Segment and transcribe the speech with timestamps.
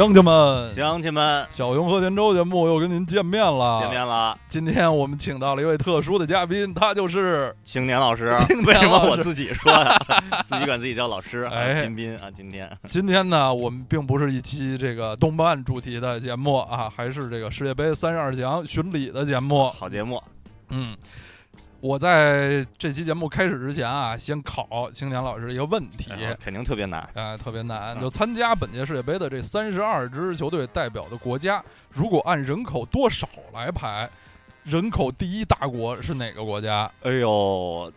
[0.00, 3.80] 乡亲们，乡亲们，小熊和田周节目又跟您见面了。
[3.82, 4.34] 见面了。
[4.48, 8.34] 今天我们请到了一位特殊的嘉宾，他就是青年老师。
[8.66, 9.94] 为什么我自己说呀？
[10.48, 11.42] 自己管自己叫老师。
[11.52, 19.68] 哎彬彬啊，今天今天呢，我们并不是一期这个动漫主题的节目啊，还是这个世界杯三十二强巡礼的节目。
[19.68, 20.18] 好节目。
[20.70, 20.96] 嗯，
[21.80, 26.10] 我在这期节目开始之前啊，先考青年老师一个问题。
[26.12, 27.00] 哎肯定特别难。
[27.14, 27.96] 啊，特别难。
[27.96, 34.08] 嗯就参加本届世界杯的这三十二支球队代表的国家，如果按人口多少来排，
[34.64, 36.90] 人口第一大国是哪个国家？
[37.02, 37.90] 哎呦，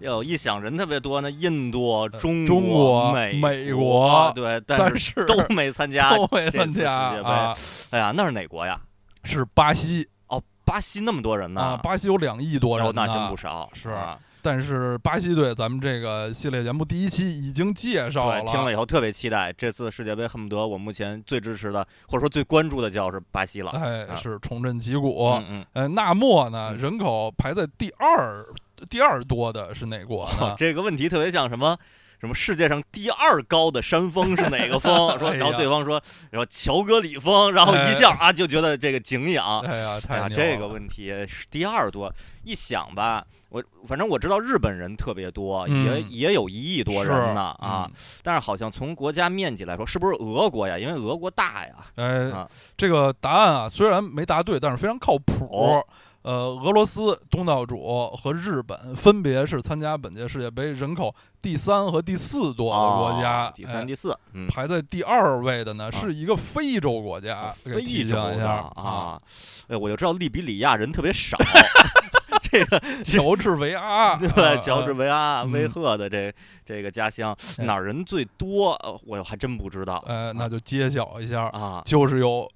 [0.00, 7.54] 哟，一想人特别多，那印度、中国美美国国对，但但是都没参加， 都没参加世界杯啊，
[7.90, 8.78] 哎呀，那是哪国呀？
[9.24, 10.21] 是巴西哦，
[10.64, 13.70] 巴西那么多人呢啊，，巴西有两亿多人哦，那真不少。
[13.72, 19.52] 是啊但是巴西队，咱们这个系列节目第一期已经介绍了，听了以后特别期待。
[19.52, 23.70] 这次世界杯恨不得我目前最支持的，或者说最关注的就是巴西了。
[23.70, 25.28] 哎，啊是重振旗鼓。
[25.34, 28.44] 嗯嗯，呃，纳莫呢，嗯人口排在第二，
[28.90, 30.56] 第二多的是哪国呢？
[30.58, 31.78] 这个问题特别像什么？
[32.22, 34.92] 什么世界上第二高的山峰是哪个峰？
[35.18, 39.58] 说，然后对方说，然后乔戈里峰，然后一下啊就觉得这个景仰。
[39.62, 42.14] 哎呀，这个问题是第二多。
[42.44, 47.86] 一想吧，我反正我知道日本人特别多，嗯也也有一亿多人是呢啊。
[47.88, 47.92] 嗯
[48.22, 50.78] 但是好像从国家面积来说，是不是俄国呀？
[50.78, 51.74] 因为俄国大呀。
[51.96, 55.84] 哎，啊这个答案啊，虽然没答对，但是非常靠谱。
[56.22, 66.00] 哦呃，俄罗斯东道主和日本分别是参加本届世界杯人口第三和第四多的国家，哦第三、哎第四，嗯，排在第二位的呢啊。
[66.00, 68.42] 是一个非洲国家，非洲提醒一下的
[68.80, 69.20] 啊，
[69.68, 71.36] 哎，我就知道利比里亚人特别少，
[72.42, 75.50] 这个 乔治维阿，对啊乔治维阿嗯。
[75.52, 76.32] 威赫的这
[76.64, 77.64] 这个家乡哎。
[77.64, 78.72] 哪儿人最多？
[78.74, 80.02] 呃我还真不知道。
[80.06, 81.82] 呃，那就揭晓一下，啊。
[81.84, 82.48] 就是有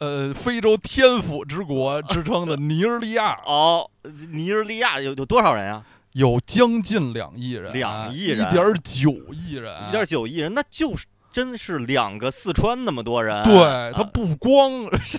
[0.00, 3.88] 呃非洲天府之国 之称的尼日利亚，哦，
[4.32, 5.84] 尼日利亚有有多少人啊？
[6.12, 8.48] 有将近两亿人，两亿人。
[8.48, 13.42] 一点九亿人，一点九亿人，那就是真是两个四川那么多人。
[13.44, 14.70] 对，啊它不光
[15.04, 15.18] 是，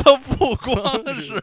[0.00, 0.84] 它不光
[1.20, 1.42] 是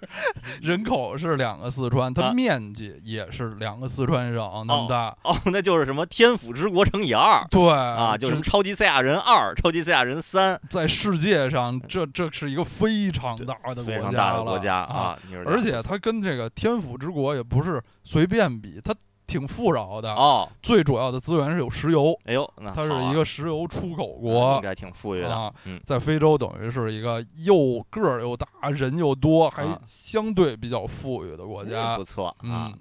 [0.62, 5.16] 人口是两个四川，它啊面积也是两个四川省那么大。
[5.24, 15.18] 哦，那就是什么天府之国乘以二对啊，就是什么超级赛亚人二、超级赛亚人三，在世界上，这这是一个非常大的国非常家了大的国家啊！
[15.46, 18.94] 而且它跟这个天府之国也不是随便比，它
[19.28, 20.14] 挺富饶的。
[20.14, 24.62] 哦，最主要的资源是有石油，哎呦，那它是一个石油出口国应国。
[24.62, 25.36] 该挺富裕的。
[25.36, 32.04] 啊嗯，在非洲等于是一个又个儿又大、人又多，还啊相对比较富裕的国家不。
[32.04, 32.78] 错啊嗯，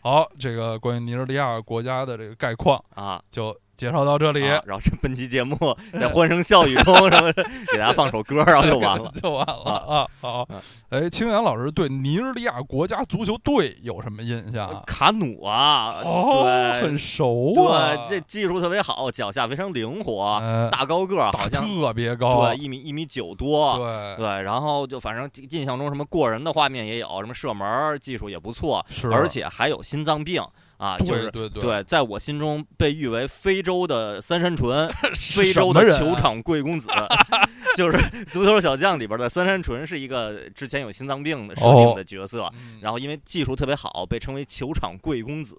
[0.00, 3.22] 好，这个关于尼日利亚国家的这个概况啊。
[3.30, 5.56] 就介绍到这里，啊然后这本期节目
[5.94, 7.32] 在欢声笑语中然后
[7.70, 9.08] 给大家放首歌，然后就完了。
[9.22, 10.06] 就完了啊。
[10.20, 14.82] 好啊，哎，青阳老师对尼日利亚国家足球队有什么印象啊？
[14.84, 17.94] 卡努啊，哦，对很熟啊。
[17.94, 23.76] 对，这技术特别好，脚下非常灵活，呃大高个儿，好像特别高，对一米一米九多。
[23.76, 30.42] 对对，然后就反正印象中什么过人的画面也有，什么射门儿技术也不错，是，而且还有心脏病
[30.78, 31.62] 啊，就是对对。
[31.62, 34.88] 对，在我心中被誉为非洲的三山 纯，
[35.34, 36.88] 非洲的球场贵公子，
[37.78, 42.50] 就是足球小将里边的三山纯是一个之前有心脏病的设定的角色。
[42.54, 45.56] 嗯然后因为技术特别好，被称为球场贵公子。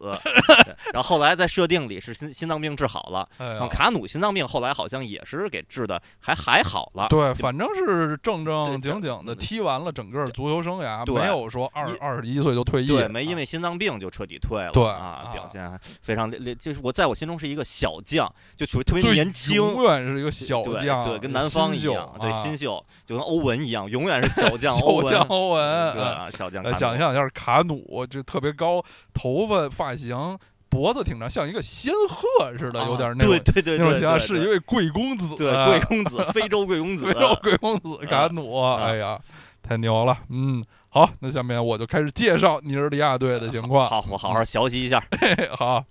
[0.94, 7.07] 然后后来在设定里是心心脏病治好了，哎然后卡努心脏病后来好像也是给治的还还好了。
[7.09, 14.72] 对，反正是正正经经的嗯踢完了整个足球生涯，对没有说二一二十一岁就退役，对，没因啊为心脏病就彻底退了。
[14.72, 25.06] 对啊啊，表现非常就是我在我心中是一个小将，就属于特别年轻，永远是一个小将，对，跟南方一新对啊新秀就跟欧文一样，永远是小将欧文。
[25.06, 26.63] 小将欧文，对小将。
[26.73, 28.81] 想象一下卡努，就特别高，
[29.13, 30.38] 头发发型，
[30.69, 39.19] 脖子挺长，像一个仙鹤似的，有点那种、啊对对对那种是一位贵公子，对贵公子，非洲贵公子 非，洲贵公子卡努，啊哎呀，
[39.61, 40.63] 太牛了，嗯。
[40.91, 43.85] 好，那下面我就开始介绍尼日利亚队的情况。
[43.88, 45.00] 好，我好好学习一下。
[45.56, 45.85] 好，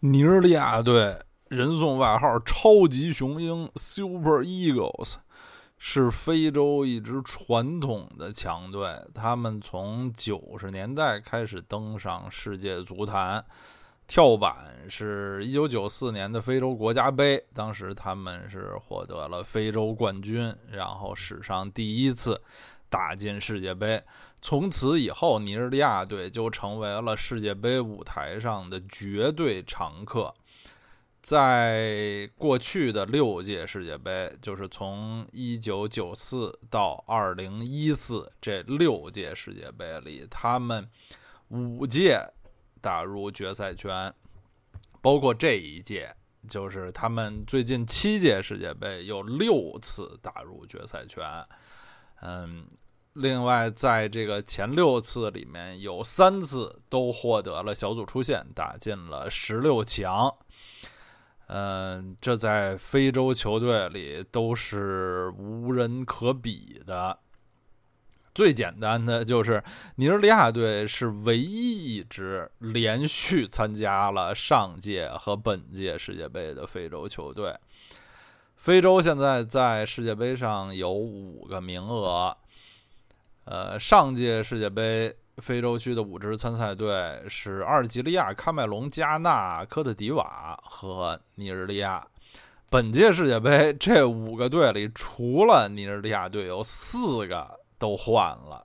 [0.00, 1.16] 尼日利亚队
[1.48, 5.14] 人送外号“超级雄鹰 ”（Super Eagles），
[5.84, 8.96] 是非洲一支传统的强队。
[9.12, 13.44] 他们从九十年代开始登上世界足坛，
[14.06, 22.40] 跳板是一九九四年的非洲国家杯，当时他们是获得了非洲冠军，然后史上第一次
[22.88, 24.00] 打进世界杯。
[24.40, 30.32] 从此以后，尼日利亚队就成为了世界杯舞台上的绝对常客。
[31.22, 40.86] 在过去的六届世界杯，就是从一九九四到二零一四这六届世界杯里，他们
[41.48, 42.20] 五届
[42.80, 44.12] 打入决赛圈，
[45.00, 46.12] 包括这一届，
[46.48, 51.24] 就是他们最近七届世界杯有六次打入决赛圈。
[52.20, 52.66] 嗯，
[53.12, 60.34] 另外在这个前六次里面有三次都获得了小组出线，打进了十六强。
[61.46, 67.18] 嗯，这在非洲球队里都是无人可比的。
[68.34, 69.62] 最简单的就是
[69.96, 77.54] 尼日利亚队是唯一一支连续参加了上届和本届世界杯的非洲球队。
[78.56, 82.34] 非洲现在在世界杯上有五个名额。
[83.44, 92.06] 呃，上届世界杯非洲区的五支参赛队是阿尔及利亚、喀麦隆、加纳、科特迪瓦和尼日利亚。
[92.70, 98.64] 本届世界杯这五个队里，除了尼日利亚队，有四个都换了。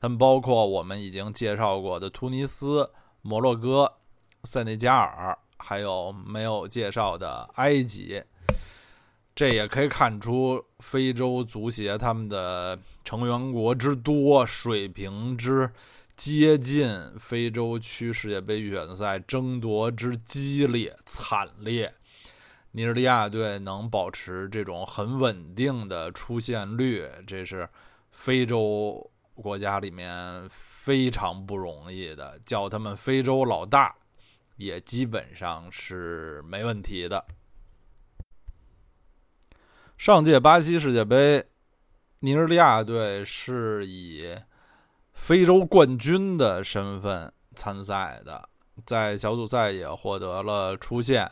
[0.00, 2.88] 他们包括我们已经介绍过的突尼斯、
[3.20, 3.92] 摩洛哥、
[4.44, 8.22] 塞内加尔，还有没有介绍的埃及。
[9.34, 15.68] 这也可以看出非洲足协他们的成员国之多，水平之
[16.16, 21.92] 接近，非洲区世界杯预选赛争夺之激烈惨烈。
[22.70, 27.68] 尼日利亚队能保持这种很稳定的出线率，这是
[28.10, 33.94] 非洲国家里面非常不容易的，叫他们非洲老大，
[34.56, 37.26] 也基本上是没问题的。
[39.96, 41.44] 上届巴西世界杯，
[42.20, 44.36] 尼日利亚队是以
[45.24, 48.46] 非洲冠军的身份参赛的，
[48.84, 51.26] 在小组赛也获得了出线。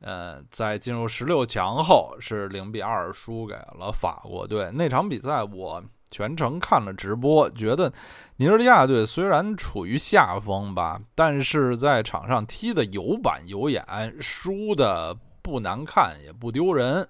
[0.00, 4.70] 呃，在进入十六强后是零比二输给了法国队。
[4.70, 7.92] 那场比赛我全程看了直播，觉得
[8.36, 13.84] 尼日利亚队虽然处于下风吧，但是在场上踢的有板有眼，
[14.20, 17.08] 输的不难看也不丢人。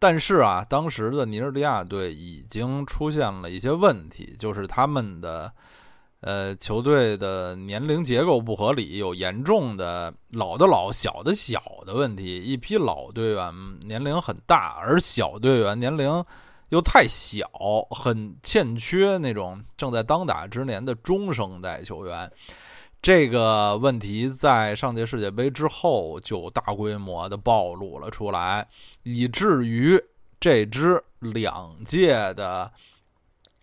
[0.00, 5.52] 但是啊，当时的尼日利亚队已经出现了一些问题，就是他们的
[6.22, 12.42] 呃球队的年龄结构不合理，有严重的老的老小的小的问题。
[12.42, 16.24] 一批老队员年龄很大，而小队员年龄
[16.70, 17.46] 又太小，
[17.90, 22.32] 很欠缺那种正在当打之年的中生代球员。
[23.02, 28.68] 这个问题在上届世界杯之后就大规模的暴露了出来，
[29.04, 29.98] 以至于
[30.38, 32.70] 这支两届的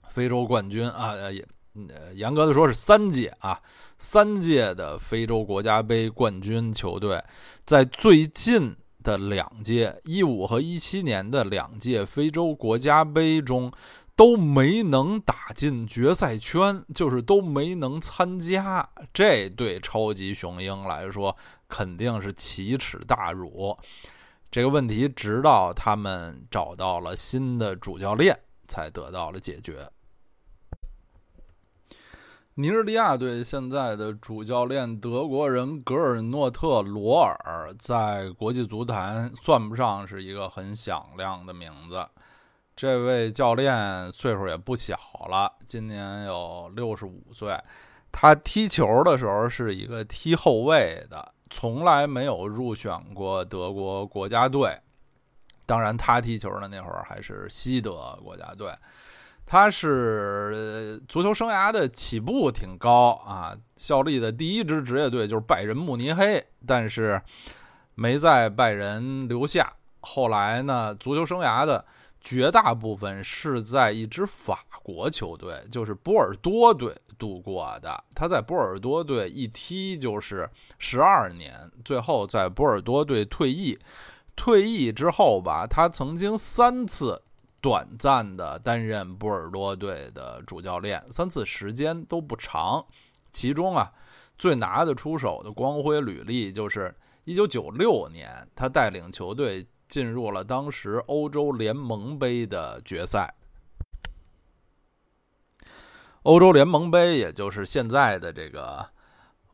[0.10, 1.46] 非洲冠军啊，也
[2.16, 3.62] 严格的说是三届啊，
[4.00, 7.24] 三届的非洲国家杯冠军球队，
[7.64, 13.72] 在最近的两届一五和一七年的两届非洲国家杯中。
[14.18, 18.90] 都没能打进决赛圈，就是都没能参加。
[19.14, 21.38] 这对超级雄鹰来说
[21.70, 23.78] 肯定是奇耻大辱。
[24.50, 28.36] 这个问题直到他们找到了新的主教练，
[28.68, 29.88] 才得到了解决。
[32.56, 42.04] 尼日利亚队现在的主教练德国人格尔诺特·罗尔，在国际足坛算不上是一个很响亮的名字。
[42.78, 44.96] 这位教练岁数也不小
[45.30, 47.58] 了，今年有六十五岁。
[48.12, 54.80] 他踢球的时候是一个踢后卫的，从来没有入选过德国国家队。
[55.66, 58.72] 当然，他踢球的那会儿还是西德国家队。
[59.44, 67.20] 他是足球生涯的起步挺高啊，效力的第一支职业队就是拜仁慕尼黑，但是
[67.96, 69.74] 没在拜仁留下。
[70.02, 71.84] 后来呢，足球生涯的。
[72.20, 78.04] 绝大部分是在一支法国球队，就是波尔多队度过的。
[78.14, 83.80] 他在波尔多队一踢就是十二年，最后在波尔多队退役。
[84.36, 87.22] 退役之后吧，他曾经三次
[87.62, 92.86] 短暂的担任波尔多队的主教练，三次时间都不长。
[93.32, 93.92] 其中啊，
[94.38, 96.94] 最拿得出手的光辉履历就是
[97.24, 99.66] 一九九六年，他带领球队。
[99.88, 103.34] 进入了当时欧洲联盟杯的决赛。
[106.24, 108.86] 欧洲联盟杯，也就是现在的这个，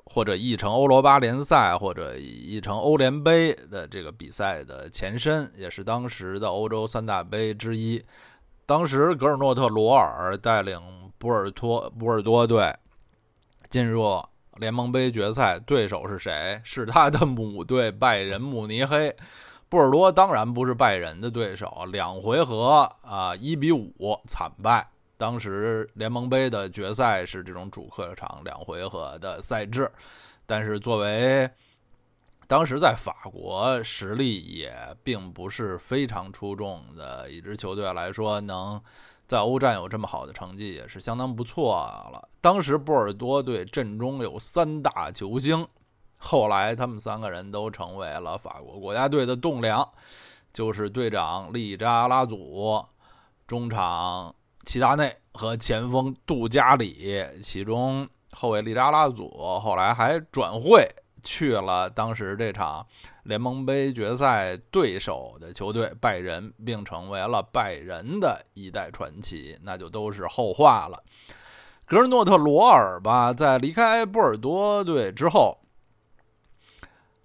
[0.05, 8.03] 或者译成欧罗巴联赛，或者译成欧联杯的这个比赛的前身，也是当时的欧洲三大杯之一。
[8.65, 10.81] 当时格尔诺特·罗尔带领
[11.19, 12.73] 波尔托波尔多队
[13.69, 14.19] 进入
[14.55, 16.59] 联盟杯决赛对手是谁？
[16.63, 19.15] 是他的母队拜仁慕尼黑。
[19.73, 23.91] 波尔多当然不是拜仁的对手，两回合啊一比五
[24.27, 24.87] 惨败。
[25.17, 29.91] 当时联盟杯的决赛是这种主客场两回合的赛制，
[30.45, 31.49] 但是作为
[32.45, 38.79] 当时在法国实力也并不是非常出众的一支球队来说，能
[39.25, 41.77] 在欧战有这么好的成绩也是相当不错
[42.11, 42.29] 了。
[42.39, 45.67] 当时波尔多队阵中有三大球星，
[46.25, 49.87] 后来他们三个人都成为了法国国家队的栋梁，
[50.53, 52.81] 就是队长利扎拉祖、
[53.45, 54.33] 中场
[54.65, 57.21] 齐达内和前锋杜加里。
[57.41, 60.87] 其中后卫利扎拉祖后来还转会。
[61.25, 62.85] 去了当时这场
[63.23, 71.01] 联盟杯决赛对手的球队拜仁，并成为了拜仁的一代传奇，那就都是后话了。
[71.85, 75.57] 格尔诺特罗尔吧，在离开波尔多队之后，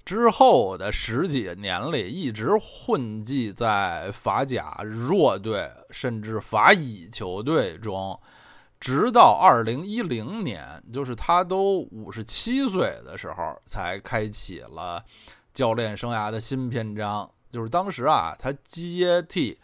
[0.08, 8.18] 之后的十几年里，一直混迹在法甲弱队甚至法乙球队中。
[8.80, 15.04] 直到二零一零年，就是他都五十七岁的时候，才开启了
[15.52, 17.30] 教练生涯的新篇章。
[17.52, 19.58] 就是当时啊，他接替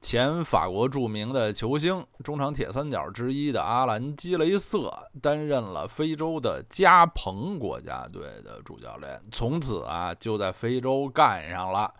[0.00, 9.20] 前法国著名的球星、中场铁三角之一的阿兰·基雷瑟，担任了非洲的加蓬国家队的主教练。
[9.32, 11.92] 从此啊，就在非洲干上了，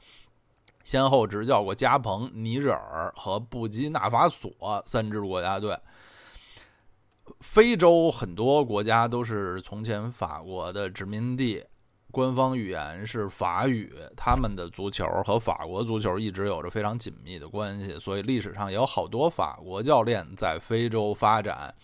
[0.84, 4.50] 先后执教过加蓬、尼日尔和布基纳法索
[4.86, 5.76] 三支国家队。
[7.40, 11.62] 非洲很多国家都是从前法国的殖民地，
[12.10, 13.92] 官方语言是法语。
[14.16, 21.74] 他们的足球和法国足球一直有着非常紧密的关系，所以历史上有好多法国教练在非洲发展。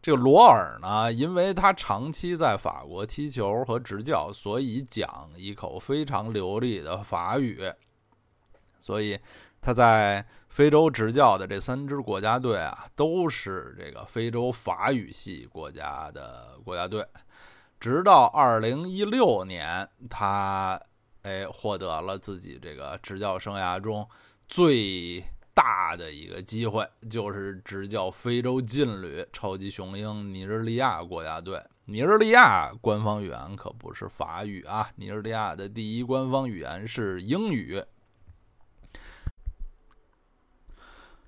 [0.00, 7.60] 这个罗尔呢，因为他长期在法国踢球和执教，所以讲一口非常流利的法语，
[8.78, 9.18] 所以
[9.60, 10.26] 他在。
[10.48, 17.06] 非洲执教的这三支国家队啊，都是这个非洲法语系国家的国家队。
[17.78, 20.80] 直到二零一六年，他
[21.22, 24.08] 哎获得了自己这个执教生涯中
[24.48, 25.22] 最
[25.54, 31.62] 大的一个机会，就是执教非洲劲旅超级雄鹰尼日利亚国家队。
[31.86, 37.82] 尼日利亚官方语言可不是法语啊，尼日利亚的第一官方语言是英语。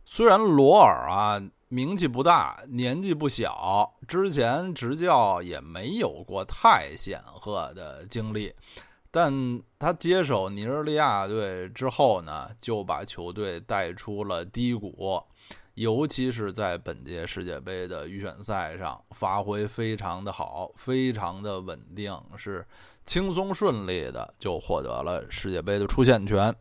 [0.04, 8.54] 虽然罗尔啊名气不大，年纪不小，之前执教也没有过太显赫的经历，
[9.10, 15.22] 但他接手尼日利亚队之后呢，就把球队带出了低谷，
[15.74, 22.66] 尤其是在本届世界杯的预选赛上，发挥非常的好，非常的稳定，是
[23.04, 26.54] 轻松顺利的就获得了世界杯的出线权。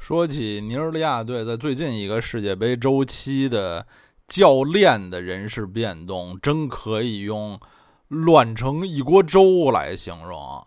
[0.00, 3.86] 说起尼日利亚队在最近一个世界杯周期的
[4.26, 7.60] 教练的人事变动，真可以用
[8.08, 10.66] “乱成一锅粥”来形容。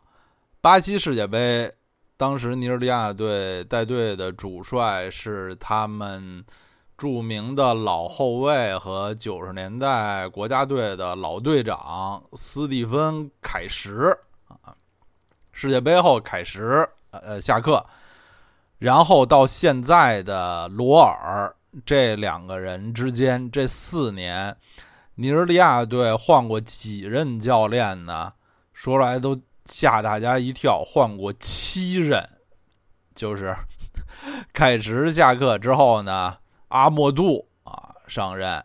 [0.61, 1.69] 巴西世界杯
[2.15, 6.45] 当时尼日利亚队带队的主帅是他们
[6.95, 14.15] 著名的老后卫和九十年代国家队的老队长斯蒂芬·凯什
[14.47, 14.75] 啊。
[15.51, 17.83] 世界杯后，凯什呃下课。
[18.79, 24.55] 然后到现在的罗尔这两个人之间，这四年，
[25.15, 28.33] 尼日利亚队换过几任教练呢？
[28.73, 32.27] 说来都吓大家一跳，换过七任。
[33.15, 33.55] 就是
[34.53, 36.37] 凯什下课之后呢，
[36.67, 38.63] 阿莫杜啊上任，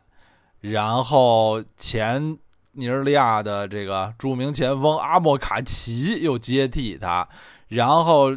[0.61, 2.37] 然后前
[2.73, 7.27] 尼日利亚的这个著名前锋阿莫卡奇又接替他，
[7.69, 8.37] 然后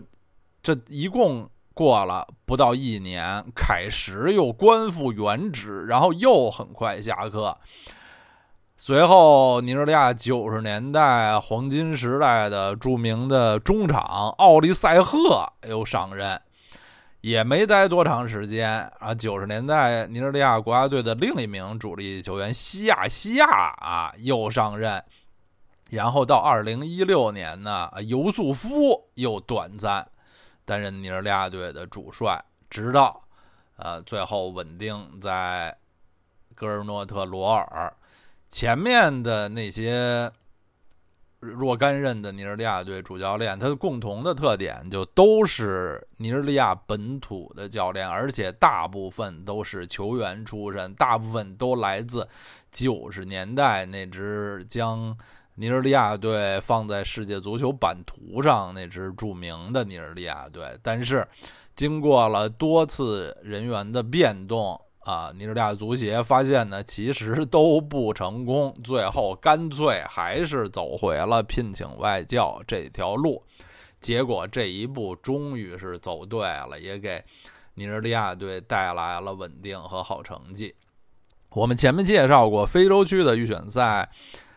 [0.62, 1.50] 这一共。
[1.82, 7.58] 过了不到一年，凯什又官复原职，然后又很快下课。
[8.78, 16.40] 随后，尼日利亚九十年代黄金时代的著名的中场奥利塞赫又上任，
[17.22, 19.12] 也没待多长时间啊。
[19.16, 25.04] 九十年代尼日利亚国家队的另一名主力球员西亚西亚啊又上任，
[25.90, 30.08] 然后到二零一六年呢，尤素夫又短暂。
[30.72, 33.22] 担任尼日利亚队的主帅，直到，
[33.76, 35.78] 呃，最后稳定在
[36.56, 37.94] 格尔诺特罗尔。
[38.48, 40.32] 前面的那些
[41.42, 52.26] 若干任的尼日利亚队主教练，他的共同的特点就都是尼日利亚本土的教练，而且大部分都是球员出身，大部分都来自
[52.72, 55.18] 九十年代那支将
[55.62, 60.76] 尼日利亚队放在世界足球版图上那支著名的尼日利亚队。
[60.82, 61.28] 但是，
[61.76, 64.82] 经过了多次人员的变动。
[65.02, 73.44] 啊，尼日利亚足协发现呢，其实都不成功，最后干脆还是走回了聘请外教这条路。
[74.00, 77.24] 结果这一步终于是走对了，也给
[77.74, 80.76] 尼日利亚队带来了稳定和好成绩。
[81.50, 84.08] 我们前面介绍过，非洲区的预选赛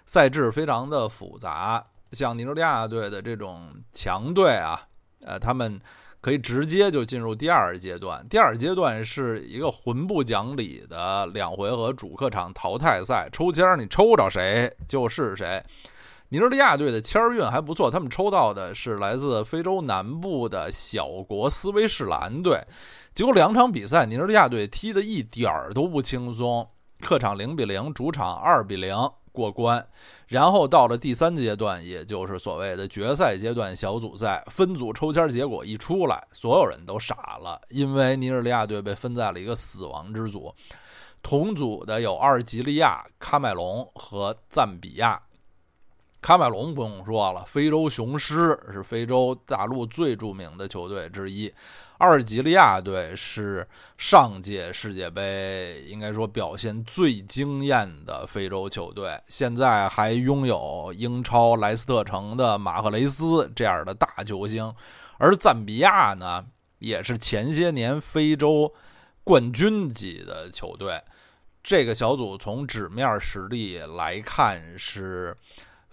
[0.06, 4.80] 赛制非常的复杂，像尼日利亚队的这种强队啊，
[5.24, 5.80] 呃，他们。
[6.24, 8.26] 可以直接就进入第二阶段。
[8.30, 15.62] 第二阶段是一个魂不讲理的两回合主客场淘汰赛，抽签你抽着谁就是谁。
[16.30, 22.58] 尼日利亚队的签运还不错，他们抽到的是来自非洲南部的小国斯威士兰队。
[23.14, 26.66] 结果两场比赛，尼日利亚队踢的一点儿都不轻松，
[27.02, 28.96] 客场零比零，主场二比零。
[29.34, 29.84] 过关，
[30.28, 40.54] 然后到了第三阶段，也就是所谓的决赛阶段小组赛分组抽签结果一出来，所有人都傻了，因为尼日利亚队被分在了一个死亡之组，
[41.20, 45.20] 同组的有阿尔及利亚、喀麦隆和赞比亚。
[46.22, 51.52] 喀麦隆不用说了，非洲雄狮是非洲大陆最著名的球队之一。
[52.04, 64.70] 阿尔及利亚队是上届世界杯应该说表现最惊艳的非洲球队，现在还拥有英超莱斯特城的马赫雷斯这样的大球星。
[65.16, 66.44] 而赞比亚呢，
[66.78, 68.70] 也是前些年非洲
[69.24, 71.00] 冠军级的球队。
[71.62, 75.34] 这个小组从纸面实力来看是。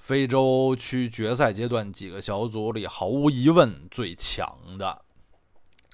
[0.03, 5.00] 非洲区决赛阶段几个小组里毫无疑问最强的，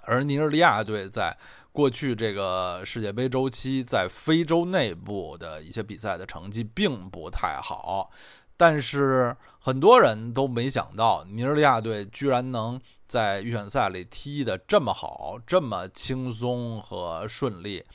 [0.07, 1.37] 而尼日利亚队在
[1.71, 8.09] 过去这个世界杯周期在非洲内部的一些比赛的成绩并不太好，
[8.55, 17.85] 但是很多人都没想到尼日利亚队居然能在预选赛里踢得这么好，这么轻松和顺利，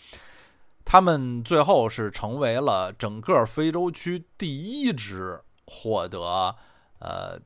[0.84, 5.40] 他们最后是成为了整个非洲区第一支。
[5.64, 6.54] 获得
[6.98, 7.38] 呃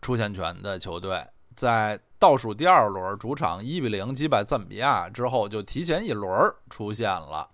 [0.00, 7.50] 出线权的球队，在倒数第二轮主场一比零击败赞比亚之后，就提前一轮出现了。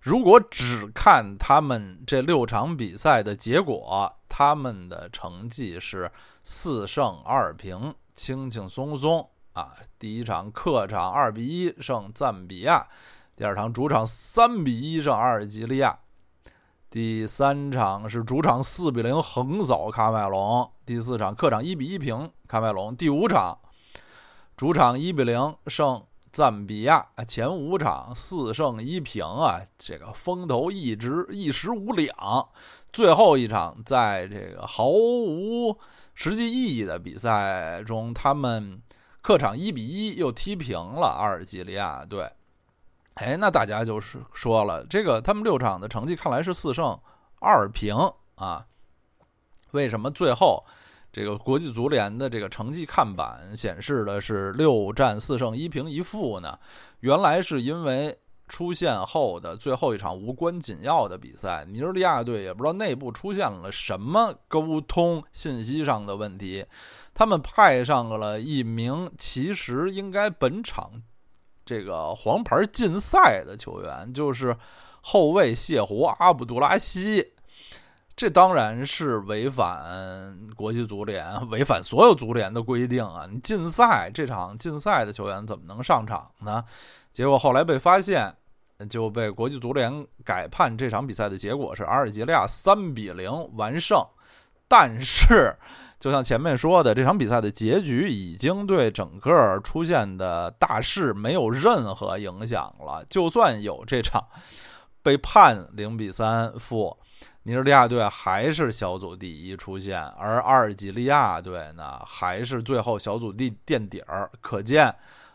[0.00, 6.08] 如果只看他们这六场比赛的结果，他们的成绩是
[6.44, 9.72] 四胜二平，轻轻松松啊！
[9.98, 12.86] 第一场客场二比一胜赞比亚，
[13.34, 15.98] 第二场主场三比一胜阿尔及利亚。
[16.88, 23.58] 第三场是主场四比零横扫喀麦隆，第四场客场一比一平喀麦隆，第五场
[24.56, 32.48] 主场一比零胜赞比亚，前五场四胜一平啊，这个风头一直一时无两。
[32.90, 35.78] 最后一场在这个毫无
[36.14, 38.80] 实际意义的比赛中，他们
[39.20, 42.32] 客场一比一又踢平了阿尔及利亚队。
[43.14, 46.98] 哎，那大家就是说了，这个他们六场的成绩看来是四胜
[47.40, 47.94] 二平
[48.36, 48.64] 啊，
[49.72, 50.64] 为什么最后
[51.16, 56.58] 这个国际足联的这个成绩看板显示的是六战四胜一平一负呢？
[57.00, 58.14] 原来是因为
[58.46, 66.66] 出现后的最后一场无关紧要的比赛，尼日利亚队也不知道内部出现了什么沟通信息上的问题，
[67.14, 71.02] 他们派上了一名其实应该本场。
[71.64, 74.54] 这个黄牌禁赛的球员就是
[75.00, 77.32] 后卫谢胡阿卜杜拉西，
[78.16, 83.28] 这当然是违反国际足联、违反所有足联的规定啊！
[83.30, 86.64] 你禁赛这场禁赛的球员怎么能上场呢？
[87.12, 88.34] 结果后来被发现，
[88.88, 89.92] 就被国际足联
[90.24, 94.02] 改判这场比赛的结果是阿尔及利亚三比零完胜，
[94.66, 95.54] 但是。
[95.98, 103.02] 就像前面说的，这场比赛的结局已经对整个出现的大势没有任何影响了。
[103.08, 104.22] 就算有这场
[105.02, 106.94] 被判零比三负，
[107.46, 114.28] 尼日利亚队还是小组第一出现，而阿尔及利亚队呢，还是最后小组第垫底儿。
[114.40, 114.92] 可见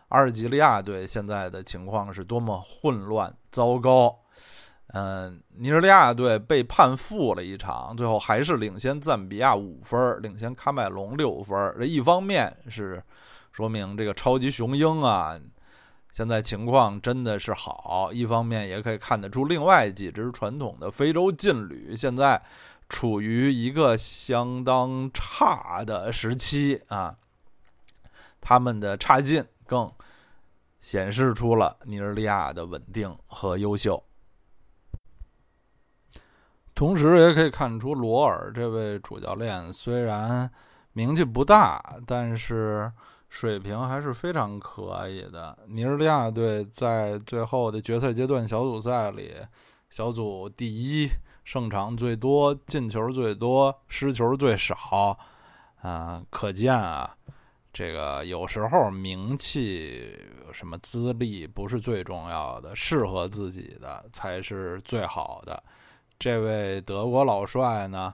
[0.08, 4.14] 阿尔及利亚队现在的情况是多么混乱糟糕。
[4.88, 11.74] 嗯，尼日利亚队被判负了一场，最后还是领先赞比亚五分，领先喀麦隆六分。
[11.78, 13.02] 这一方面是
[13.52, 15.40] 说明这个超级雄鹰啊，
[16.12, 22.40] 现在情况真的是好；一方面也可以看得出，另外几支传统的非洲劲旅现在
[22.88, 27.16] 处于一个相当差的时期啊，
[28.42, 29.90] 他们的差劲更
[30.82, 34.04] 显示出了尼日利亚的稳定和优秀。
[36.74, 40.50] 同时，也可以看出罗尔这位主教练虽然
[40.92, 42.92] 名气不大，但是
[43.32, 45.58] 水平还是非常可以的。
[45.66, 49.34] 尼日利亚队在最后的决赛阶段小组赛里，
[49.88, 51.08] 小组第一，
[51.42, 55.18] 胜场最多，进球最多，失球最少，
[55.80, 57.16] 啊，可见啊，
[57.72, 60.14] 这个有时候名气
[60.52, 65.60] 什么资历不是最重要的，适合自己的才是最好的。
[66.18, 68.12] 这位德国老帅呢，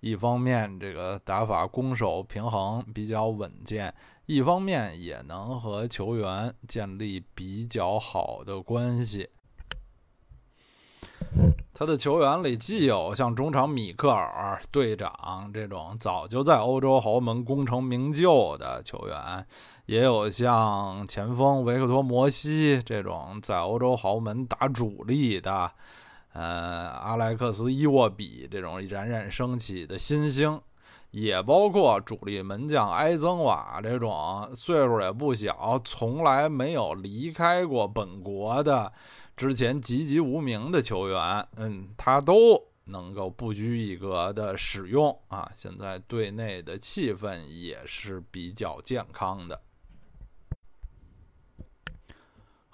[0.00, 3.94] 一方面这个打法攻守平衡比较稳健，
[4.26, 9.30] 一方面也能和球员建立比较好的关系。
[11.72, 19.46] 他的球员里既有像中场米克尔队长这种早就在欧洲豪门功成名就的球员，
[19.84, 25.70] 也有像前锋维克托·摩西这种在欧洲豪门打主力的。
[26.32, 30.60] 呃，阿莱克斯·伊沃比这种冉冉升起的新星，
[31.10, 38.92] 也包括主力门将埃曾瓦这种岁数也不小，从来没有离开过本国的
[39.36, 45.50] 之前籍籍无名的球员，嗯，他都能够不拘一格的使用啊。
[45.54, 49.60] 现在队内的气氛也是比较健康的。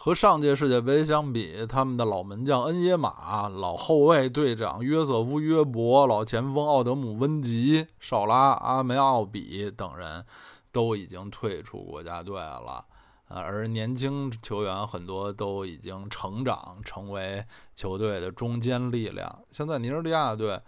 [0.04, 10.26] 和上届世界杯相比，他们的老门将恩耶马、老后卫队长约瑟夫·约伯、老前锋奥德姆·温吉、绍拉、阿梅奥比等人
[10.72, 12.84] 都已经退出国家队了，
[13.28, 17.44] 而年轻球员很多都已经成长，成为
[17.76, 19.32] 球队的中坚力量。
[19.52, 20.60] 现在尼日利亚队。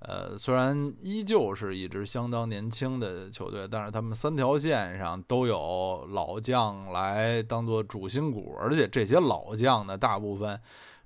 [0.00, 10.58] 呃，虽然依旧是一支相当年轻的球队，但是他们三条线上都有老将来当做主心骨，而且这些老将呢，大部分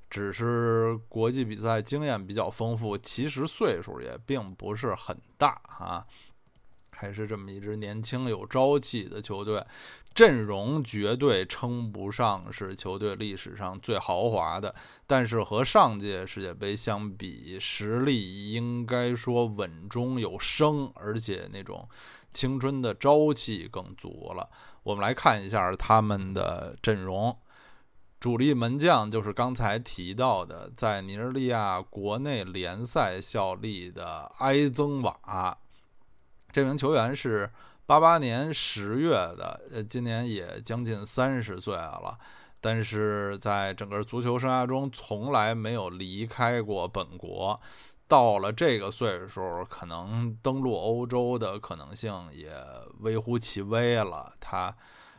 [0.08, 6.06] 只是国际比赛经验比较丰富，其实岁数也并不是很大啊。
[6.94, 9.64] 还是这么一支年轻有朝气的球队，
[10.14, 14.74] 阵容绝对称不上是球队历史上最豪华的，
[15.06, 21.88] 但是和上届世界杯相比，实力应该说稳中有升，而且那种
[22.32, 24.48] 青春的朝气更足了。
[24.82, 27.36] 我们来看一下他们的阵容，
[28.20, 35.58] 主力门将就是刚才提到的在尼日利亚国内联赛效力的埃曾瓦。
[36.54, 37.50] 这名球员是
[37.84, 42.16] 八八年十月的，呃，今年也将近三十岁了，
[42.60, 47.60] 但是在整个足球生涯中从来没有离开过本国。
[48.06, 52.52] 到了这个岁数，可能登陆欧洲的可能性也
[53.00, 54.32] 微乎其微了。
[54.38, 54.72] 他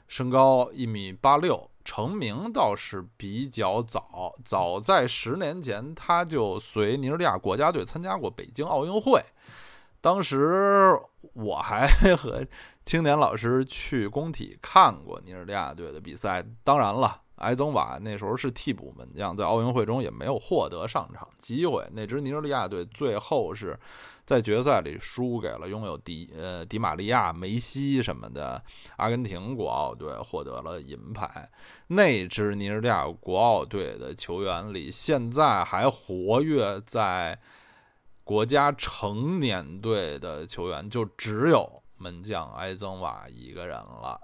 [0.07, 9.21] 身高一米八六，成名倒是比较早，早在十年前他就随尼日利亚国家队参加过北京奥运会。
[10.05, 10.95] 当时
[11.33, 12.45] 我还 和
[12.85, 16.45] 青年老师去工体看过尼日利亚队的比赛。
[16.63, 21.83] 当然了，埃曾瓦那时候是替补门将，在奥运会中也没有获得上场机会。
[21.93, 23.75] 那支尼日利亚队最后是
[24.27, 28.63] 在决赛里输给了拥有迪呃迪马利亚、梅西什么的
[28.97, 31.49] 阿根廷国奥队，获得了银牌。
[31.87, 37.39] 那支尼日利亚国奥队的球员里，现在还活跃在。
[38.25, 44.19] 国家成年队的球员就只有门将埃曾瓦一个人了。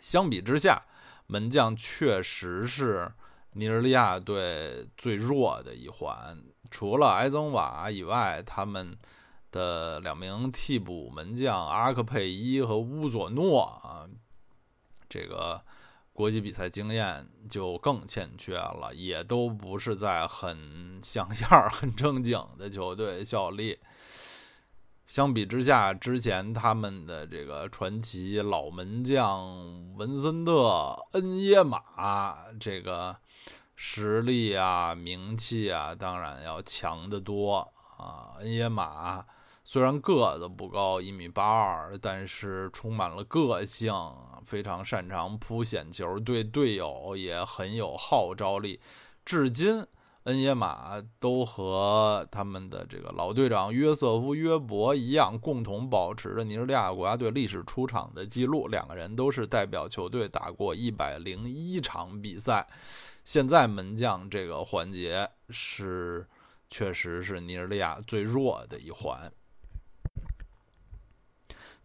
[0.00, 0.82] 相比之下，
[1.28, 3.10] 门将确实是
[3.52, 6.36] 尼日利亚队最弱的一环。
[6.68, 8.98] 除了埃曾瓦以外，他们
[9.52, 14.08] 的两名替补门将阿克佩伊和乌佐诺啊，
[15.08, 15.62] 这个。
[16.20, 23.78] 国际比赛经验就更欠缺了，也都不是在很 像样、很正经的球队效力。
[25.06, 30.52] 相比之下，之前他们的这个传奇老门将文森特·
[31.12, 33.16] 恩耶马，这个
[33.74, 38.36] 实力啊、名气啊，当然要强得多啊。
[38.40, 39.24] 恩耶马。
[39.62, 43.92] 虽然个子不高，一米八二，但是充满了个性，
[44.50, 48.80] 非常擅长扑险球，对队友也很有号召力。
[49.24, 49.86] 至今，
[50.24, 58.66] 恩耶马都和他们的这个老队长约瑟夫·约伯一样，共同保持着尼日利亚国家队历史出场的记录。
[58.66, 62.66] 两个人都是代表球队打过一百零一场比赛。
[63.24, 66.26] 现在门将这个环节是。
[66.72, 69.28] 确实是尼日利亚最弱的一环。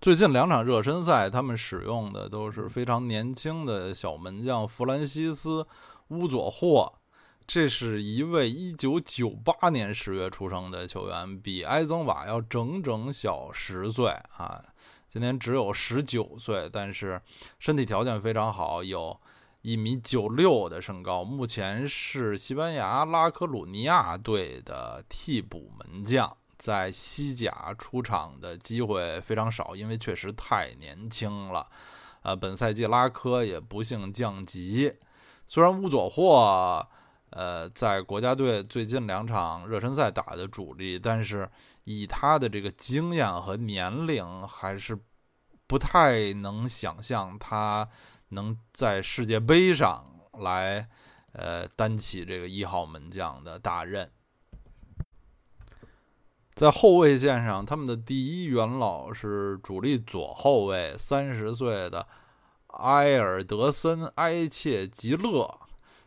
[0.02, 5.64] 最近两场热身赛，他们使用的都是非常年轻的小门将弗兰西斯·
[6.10, 6.94] 乌佐霍。
[7.48, 14.64] 这是一位1998年10月出生的球员，比埃曾瓦要整整小十岁啊！
[15.10, 17.22] 今年只有19岁，但是
[17.58, 19.20] 身体条件非常好，有
[19.62, 21.24] 一米96的身高。
[21.24, 31.70] 目前是西班牙拉科鲁尼亚队的替补门将，在西甲出场的机会非常少，因为确实太年轻了。
[32.24, 34.92] 呃，本赛季拉科也不幸降级，
[35.46, 36.88] 虽然乌佐霍。
[37.30, 41.50] 呃，在国家队最近两场热身赛打的主力，但是
[41.84, 44.98] 以他的这个经验和年龄，还是
[45.68, 47.88] 不太能想象他
[48.30, 50.06] 能在世界杯上
[50.40, 50.88] 来
[51.34, 54.10] 呃担起这个一号门将的大任。
[56.56, 62.08] 在后卫线上，他们的第一元老是主力左后卫，三十岁的
[62.68, 65.60] 埃尔德森埃切吉勒。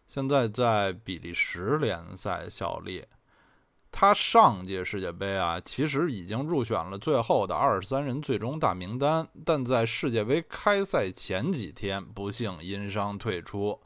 [0.07, 3.05] 现在在比利时联赛效力，
[3.93, 13.79] 他上届世界杯啊，其实已经入选了最后的二十三人最终大名单，但在世界杯开赛前几天不幸因伤退出。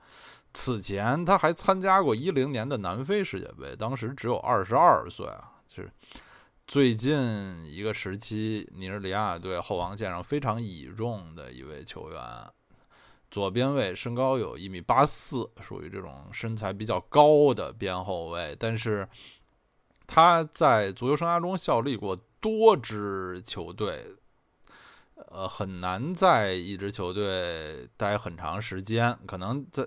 [0.55, 5.91] 此前他还参加过一零年的南非世界杯，当时只有二十二岁啊，是
[6.67, 12.21] 最近一个时期尼日利亚队后防线上非常倚重的一位球员。
[13.31, 18.55] 左边卫身高有一米八四，属于这种身材比较高的边后卫。
[18.59, 19.09] 但是
[20.07, 24.05] 他在足球生涯中效力过多支球队，
[25.31, 29.19] 呃，很难在一支球队待很长时间。
[29.27, 29.87] 可能在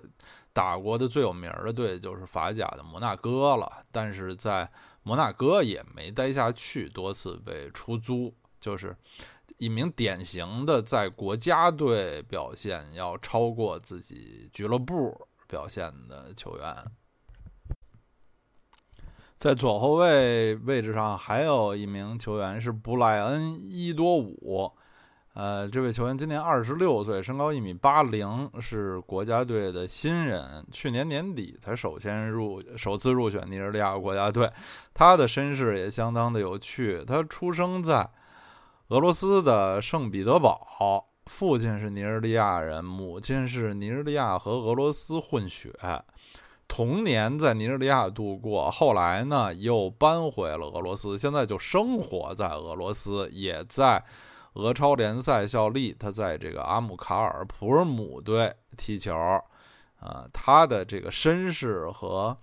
[0.52, 4.68] 打过的最有名的队就是法甲的摩纳哥了，但是在
[5.06, 8.96] 摩纳哥也没待下去，多次被出租，就是。
[9.58, 16.84] 一名典型的在国家队表现要超过自己俱乐部表现的球员，
[19.38, 24.70] 在左后卫位置上还有一名球员是布莱恩·伊多伍，
[25.36, 34.50] 呃，这位球员今年二十六岁，身高一米八零，是国家队的新人，去年年底才首先入首次入选尼日利亚国家队，
[34.94, 38.08] 他的身世也相当的有趣，他出生在。
[38.88, 45.70] 俄罗斯的圣彼得堡，父亲是尼日利亚人，母亲是尼日利亚和俄罗斯混血。
[46.68, 54.02] 童年在尼日利亚度过，后来呢又搬回了俄罗斯，现在就生活在俄罗斯，也在
[54.56, 55.94] 俄超联赛效力。
[55.98, 59.14] 他在这个阿姆卡尔普尔姆队踢球。
[60.00, 62.36] 啊，他的这个身世和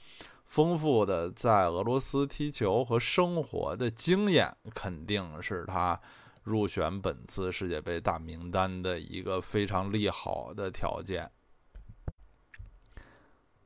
[0.45, 5.99] 丰富的在俄罗斯踢球和生活的经验，肯定是他。
[6.43, 11.31] 入选本次世界杯大名单的一个非常利好的条件，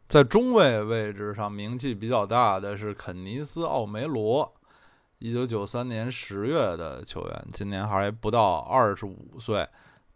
[0.08, 4.54] 在中卫位置上名气比较大的是肯尼斯·奥梅罗，
[5.20, 9.68] 一九九三年十月的球员，今年还不到二十五岁，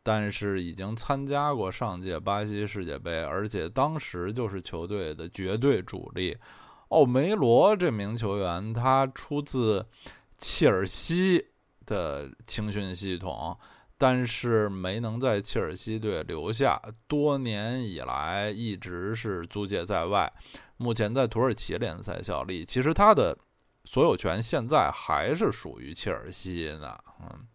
[0.03, 6.37] 但是已经参加过上届巴西世界杯，而且当时就是球队的绝对主力。
[6.89, 9.85] 奥梅罗这名球员，他出自
[10.37, 11.47] 切尔西。
[11.83, 13.57] 的青训系统，
[13.97, 20.31] 但是没能在切尔西队留下，多年以来一直是租借在外。
[20.77, 23.37] 目前在土耳其联赛效力，其实他的
[23.91, 27.03] 所有权现在还是属于切尔西的。
[27.19, 27.45] 嗯，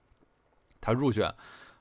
[0.82, 1.34] 他入选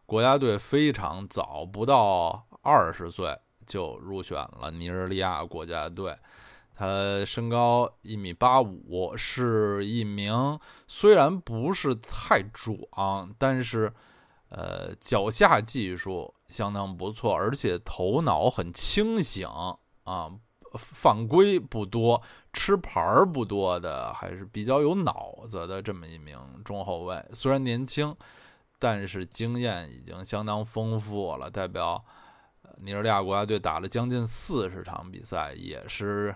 [0.06, 3.38] 国家队非常早，不到二十岁
[3.68, 6.18] 就入选了尼日利亚国家队。
[6.74, 6.86] 他
[7.26, 13.94] 身高一米八五，是一名虽然不是太壮，但是
[14.48, 19.46] 呃脚下技术相当不错，而且头脑很清醒
[20.06, 20.32] 啊，
[20.78, 22.22] 犯规不多，
[22.56, 27.24] 吃牌儿不多的，还是比较有脑子的这么一名中后卫。
[27.34, 28.16] 虽然年轻，
[28.80, 32.04] 但是经验已经相当丰富了，代表
[32.78, 36.34] 尼日利亚国家队打了将近四十场比赛，也是。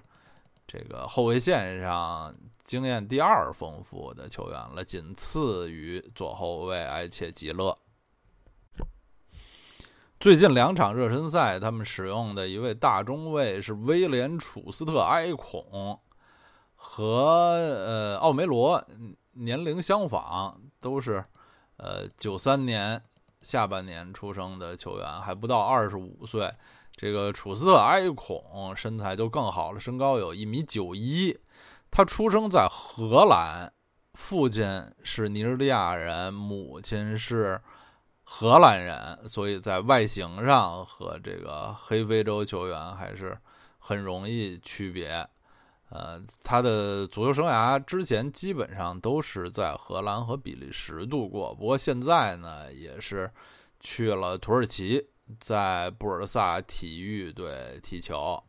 [0.71, 2.31] 这个后卫线上
[2.63, 7.75] 经验第二丰富的球员了，仅次于左后卫埃切吉勒。
[10.19, 15.99] 最近两场热身赛，他们使用的一位大中卫是威廉楚斯特埃孔，
[16.81, 17.03] 和
[17.57, 18.81] 呃奥梅罗
[19.33, 21.23] 年龄相仿，都是
[21.75, 23.01] 呃九三年
[23.41, 26.49] 下半年出生的球员，还不到二十五岁。
[26.93, 31.37] 这个楚斯特埃孔身材就更好了，身高有一米九一，
[31.91, 33.71] 他出生在荷兰，
[34.13, 34.65] 父亲
[35.03, 37.61] 是尼日利亚人，母亲是
[38.23, 43.37] 荷兰人，所以在外形上和这个黑非洲球员还是
[43.77, 45.27] 很容易区别。
[45.89, 53.31] 呃，他的足球生涯之前基本上都是在荷兰和比利时度过，不过现在呢，也是
[53.79, 55.03] 去了土耳其，
[55.39, 58.43] 在布尔萨体育队踢球。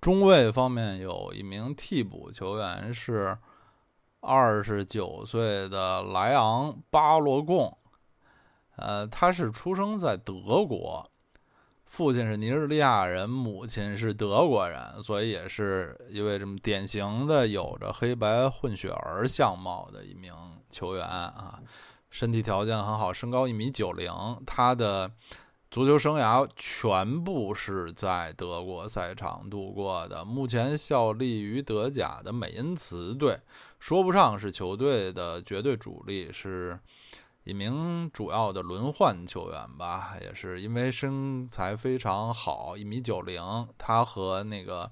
[0.00, 3.36] 中卫方面有一名替补球员是
[4.20, 7.76] 二十九岁的莱昂巴罗贡，
[8.76, 11.09] 呃，他是出生在德国。
[11.90, 20.32] 父亲是尼日利亚人，母亲是德国人，所以也是一位这么典型的有着黑白混血儿相貌的一名
[20.70, 21.58] 球员啊。
[22.08, 24.08] 身体条件很好，身高一米九零。
[24.46, 25.10] 他的
[25.68, 33.36] 足球生涯全部是在德国赛场度过的，目前效力于德甲的美因茨队，
[33.80, 36.78] 说不上是球队的绝对主力，是。
[37.50, 43.42] 一名主要的轮换球员吧，也是因为身材非常好，一米九零。
[43.76, 44.88] 他和那个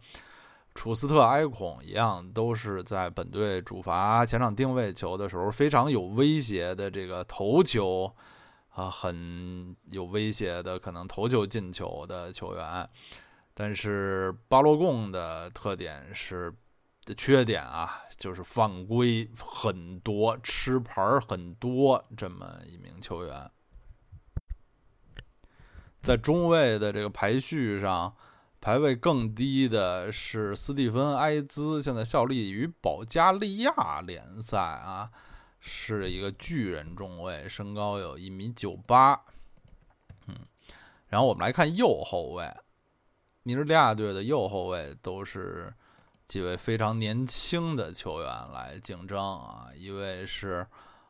[0.74, 8.12] 楚斯特埃孔一样，都是在本队主罚前场定位球的时候非常有威胁的这个头球
[8.70, 12.90] 啊，很有威胁的可能头球进球的球员。
[13.54, 16.52] 但是巴洛贡的特点是。
[17.04, 23.48] 的缺点啊，就是犯规很多，吃牌很多，这么一名球员，
[26.02, 28.12] 在中卫的这个排序上，
[28.60, 35.12] 排位更低的是斯蒂芬埃兹，现在效力于保加利亚联赛啊，
[35.60, 39.14] 是一个巨人中卫，身高有一米九八，
[40.26, 40.34] 嗯，
[41.06, 42.52] 然后我们来看右后卫，
[43.44, 45.72] 尼日利亚队的右后卫都是。
[46.28, 50.66] 几位非常年轻的球员来竞争啊，一位是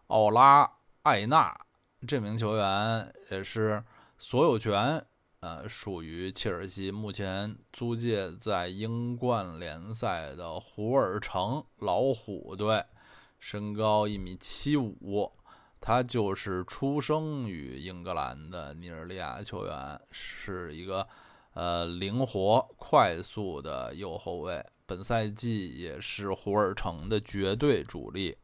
[0.07, 0.71] 奥拉
[1.03, 1.53] 艾纳，
[2.07, 3.83] 这名球员也是
[4.17, 5.05] 所有权
[5.41, 12.85] 呃属于切尔西，目前租借在英冠联赛的胡尔城老虎队，
[13.41, 15.33] 身高一米七五，
[15.81, 21.07] 他就是出生于英格兰的尼日利亚球员，是一个
[21.55, 24.65] 呃灵活快速的右后卫。
[24.87, 28.37] 本赛季也是胡尔城的绝对主力。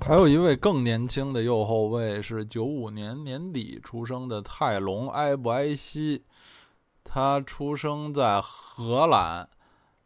[0.00, 6.24] 还有一位更年轻的右后卫是九五年年底出生的泰隆埃布埃西，
[7.02, 9.48] 他出生在荷兰，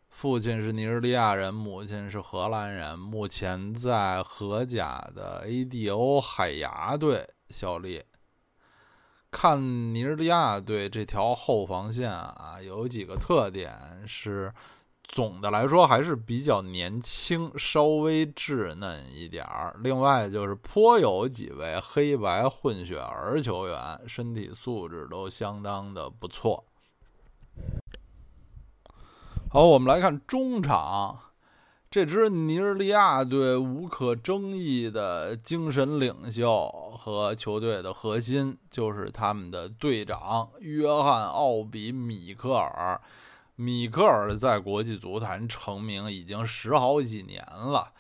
[0.09, 8.03] 父亲是尼日利亚人，母亲是荷兰人，目前在荷甲的 ADO 海牙队效力。
[9.31, 14.53] 看尼日利亚队这条后防线啊，有几个特点是，
[15.03, 19.77] 总的来说还是比较年轻，稍微稚嫩一点儿。
[19.81, 23.41] 另外就是颇有几位黑白混血儿。
[23.41, 26.65] 球员，身体素质都相当的不错。
[29.51, 31.21] 好，我们来看中场。
[31.91, 43.01] 这支尼日利亚队无可争议的精神领袖和球队的核心，就是他们的队长约翰·奥比·米克尔。
[43.57, 47.95] 米克尔在国际足坛成名已经十好几年了，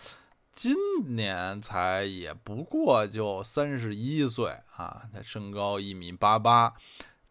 [0.52, 0.74] 今
[1.16, 5.04] 年才也不过就三十一岁啊！
[5.14, 6.74] 他身高一米八八，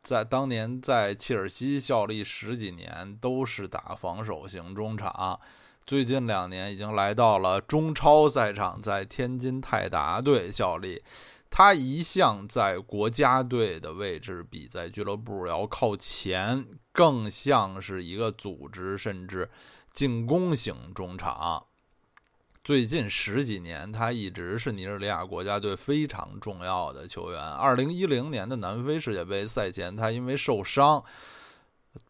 [0.01, 5.39] 在当年在切尔西效力十几年，都是打防守型中场。
[5.87, 11.01] 最近两年已经来到了中超赛场，在天津泰达队效力。
[11.49, 19.49] 他一向在国家队的位置比在俱乐部要靠前，更像是一个组织甚至
[19.93, 21.65] 进攻型中场。
[22.65, 27.41] 最近十几年，他一直是尼日利亚国家队非常重要的球员。
[27.41, 31.01] 二零一零年的南非世界杯赛前，他因为受伤。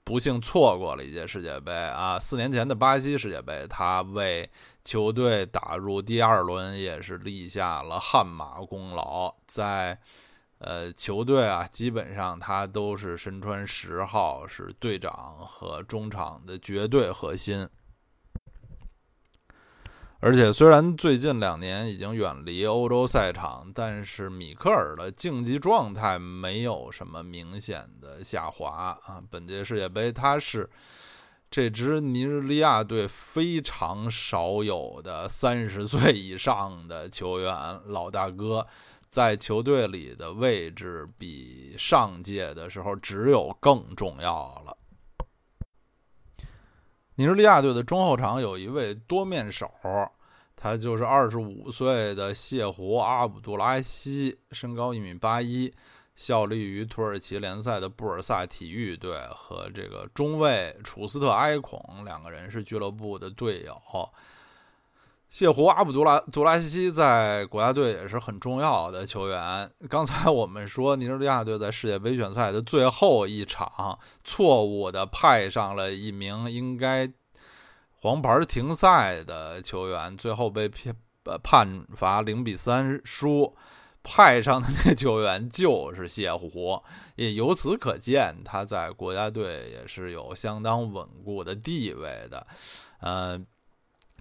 [0.07, 2.17] 不幸错过了一届世界杯啊！
[2.17, 4.49] 四年前的巴西世界杯，他为
[4.81, 9.35] 球队打入第二轮，也是立下了汗马功劳。
[9.45, 9.99] 在
[10.59, 17.67] 呃球队啊，基本上他都是身穿十号，是队长和中场的绝对核心。
[20.19, 29.21] 而且，虽然最近两年已经远离欧洲赛场，但是米克尔的竞技状态没有什么明显的下滑啊。
[29.29, 30.67] 本届世界杯，他是
[31.51, 38.65] 这支尼日利亚队非常少有的三十岁以上的球员，老大哥，
[39.09, 44.75] 在球队里的位置比上届的时候只有更重要了。
[47.19, 49.67] 尼日利亚队的中后场有一位多面手，
[50.55, 55.73] 他就是二十五岁的谢胡阿卜杜拉西，身高一米八一，
[56.15, 63.75] 效力于土耳其联赛的布尔萨体育队，和这个中卫楚斯特埃孔两个人是俱乐部的队友。
[65.29, 69.69] 谢胡阿卜杜拉杜拉西西在国家队也是很重要的球员。
[69.89, 77.11] 刚才我们说，尼日利亚队在世界杯选赛的最后一场，错误的派上了一名应该
[77.99, 80.95] 黄牌停赛的球员，最后被判
[81.43, 83.53] 判罚零比三输。
[84.01, 86.81] 派上的那个球员就是谢胡，
[87.17, 92.47] 也由此可见，他在国家队也是有相当稳固的地位的。
[93.01, 93.37] 呃。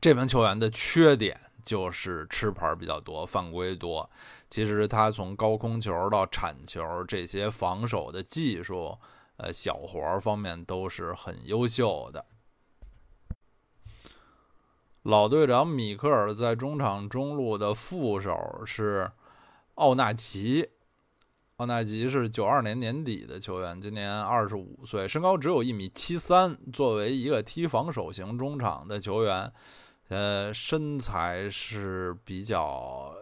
[0.00, 4.08] 这名球员的缺点就是吃牌比较多，犯规多。
[4.48, 8.96] 其实他从高空球到铲球这些防守的技术，
[9.38, 12.24] 呃，小活方面都是很优秀的。
[15.02, 19.10] 老队长米克尔在中场中路的副手是
[19.74, 20.68] 奥纳奇，
[21.56, 26.56] 奥纳奇是九二年年底的球员，今年二十五岁，身高只有一米七三。
[26.72, 29.52] 作为一个踢防守型中场的球员。
[30.08, 33.12] 呃，身材是比较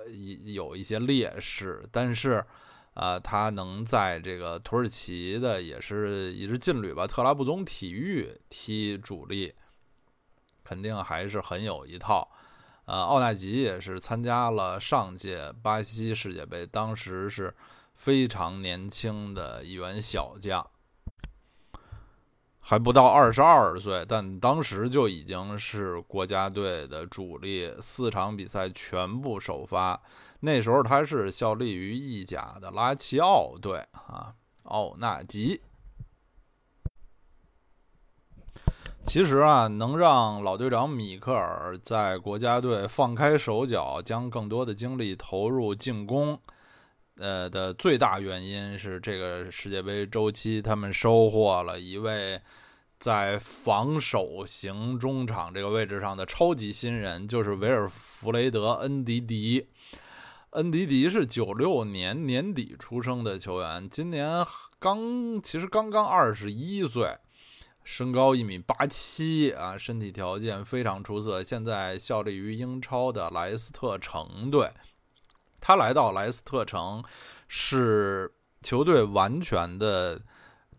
[0.45, 2.45] 有一些劣势，但是，
[2.93, 9.55] 啊，他能在这个土耳其的也是一支劲旅吧，特拉布宗体育踢主力，
[10.63, 12.31] 肯定还是很有一套。
[12.85, 17.55] 呃，奥纳吉也是参加了上届巴西世界杯，当时是
[17.95, 20.71] 非常年轻的一员小将。
[22.67, 30.01] 还不到二十二岁，但当时就已经是国家队的主力，四场比赛全部首发。
[30.41, 35.61] 那时候他是效力于意甲的拉齐奥队啊，奥纳吉。
[39.05, 46.41] 其实啊，能让老队长米克尔在国家队放开手脚，将更多的精力投入进攻。
[47.19, 52.41] 呃的最大原因是这个世界杯周期，他们收获了一位
[52.99, 59.69] 在防守型中场这个位置上的超级新人，就是维尔弗雷德·恩迪迪。
[60.51, 64.45] 恩迪迪是九六年年底出生的球员，今年
[64.79, 67.17] 刚其实刚刚二十一岁，
[67.83, 74.71] 身高一米八七啊，身体条件非常出色，现在效力于英超的莱斯特城队。
[75.67, 77.03] 他来到莱斯特城，
[77.49, 80.21] 是球队完全的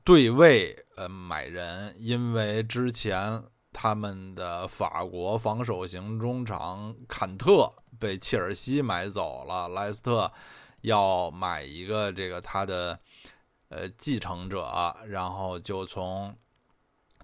[0.04, 7.68] 对位呃买人，因为之前他们的法国防守型中场坎特
[8.00, 10.32] 被切尔西买走了，莱斯特
[10.82, 13.00] 要买一个这个他的
[13.70, 16.38] 呃继承者，然后就从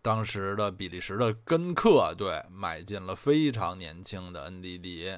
[0.01, 5.15] 当时的比利时的根克队买进了非常年轻的恩迪迪。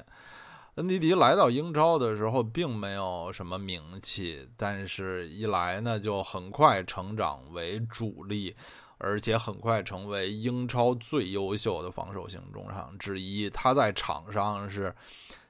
[0.76, 8.56] 恩迪迪来到英超的时候，并没有什么名气，但是一来呢，就很快成长为主力，
[8.98, 13.48] 而且很快成为英超最优秀的防守型中场之一。
[13.48, 14.92] 他在场上是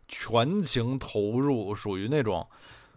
[0.09, 2.47] 全情投入，属于那种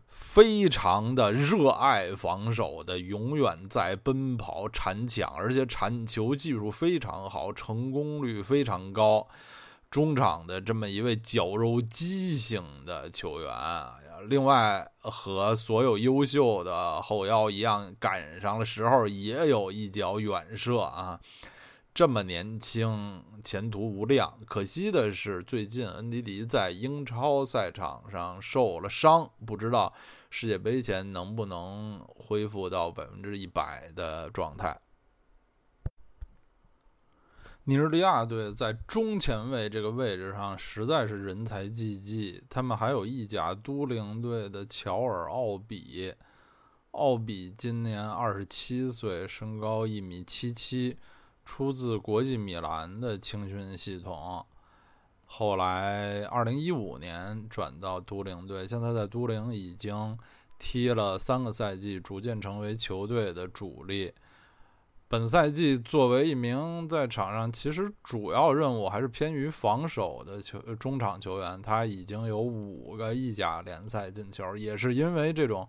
[0.10, 9.26] 非常的热爱防守的，永远在奔跑铲抢，而且铲球技术非常好，成功率非常高。
[9.90, 13.54] 中场的这么一位绞肉机型的球员，
[14.28, 21.20] 另外和所有优秀的后腰一样，赶上了时候也有一脚远射啊！
[21.94, 24.38] 这么年轻，前途无量。
[24.46, 29.92] 可惜的是，最近恩迪迪在英超赛场上受了伤，不知道
[30.30, 34.80] 世界杯前能不能恢复到百分之一百的状态。
[37.70, 42.42] 尼日利亚队在中前卫这个位置上实在是人才济济。
[42.50, 46.14] 他们还有意甲都灵队的乔尔·奥比，
[46.92, 50.96] 奥比今年二十七岁，身高一米七七，
[51.44, 54.46] 出自国际米兰的青训系统。
[55.26, 60.18] 后来二零一五年转到都灵队，现在在都灵已经
[60.58, 64.14] 踢了三个赛季，逐渐成为球队的主力。
[65.10, 75.66] 本赛季作为一名在场上其实主要任务还是偏于防守的球中场球员，他已经有五个意甲联赛进球，也是因为这种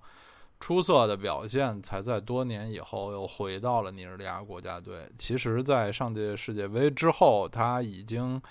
[0.58, 5.08] 出色的表现，才在多年以后又回到了尼日利亚国家队。
[5.16, 8.42] 其实，在上届世界杯之后，他已经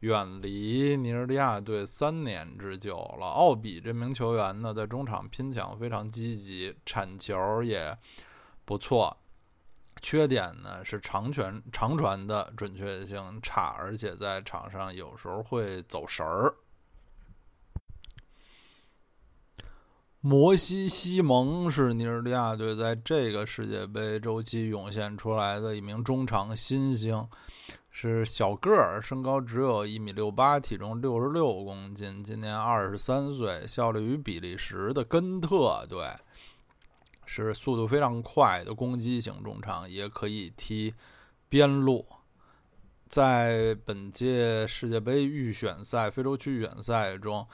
[0.00, 3.26] 远离尼日利亚队三年之久了。
[3.28, 7.96] 奥比这名球员呢，在中场拼抢非常积极，铲球也
[8.64, 9.16] 不错。
[10.02, 16.52] 缺点呢是长传长传的准确性差，而且在场上有时候会走神儿。
[20.24, 27.26] 摩西西蒙是尼日利亚队在这个世界杯周期涌现出来的一名中场新星，
[27.90, 36.06] 是小个儿，身高只有一米六八，体重六十六公斤，今年二十三岁，效力于比利时的根特队，
[37.24, 40.94] 是速度非常快的攻击型中场，也可以踢
[41.48, 42.06] 边路。
[43.08, 47.46] 在本届世界杯预选赛非洲区预选赛中。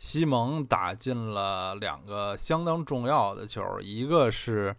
[0.00, 4.74] 西蒙打进了两个相当重要的球，一个是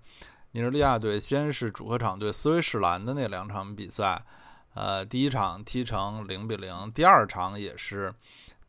[0.52, 4.24] 尼日利亚队先是主客场对斯威士兰的那两场比赛，
[4.76, 8.14] 呃，第一场踢成零比零，第二场也是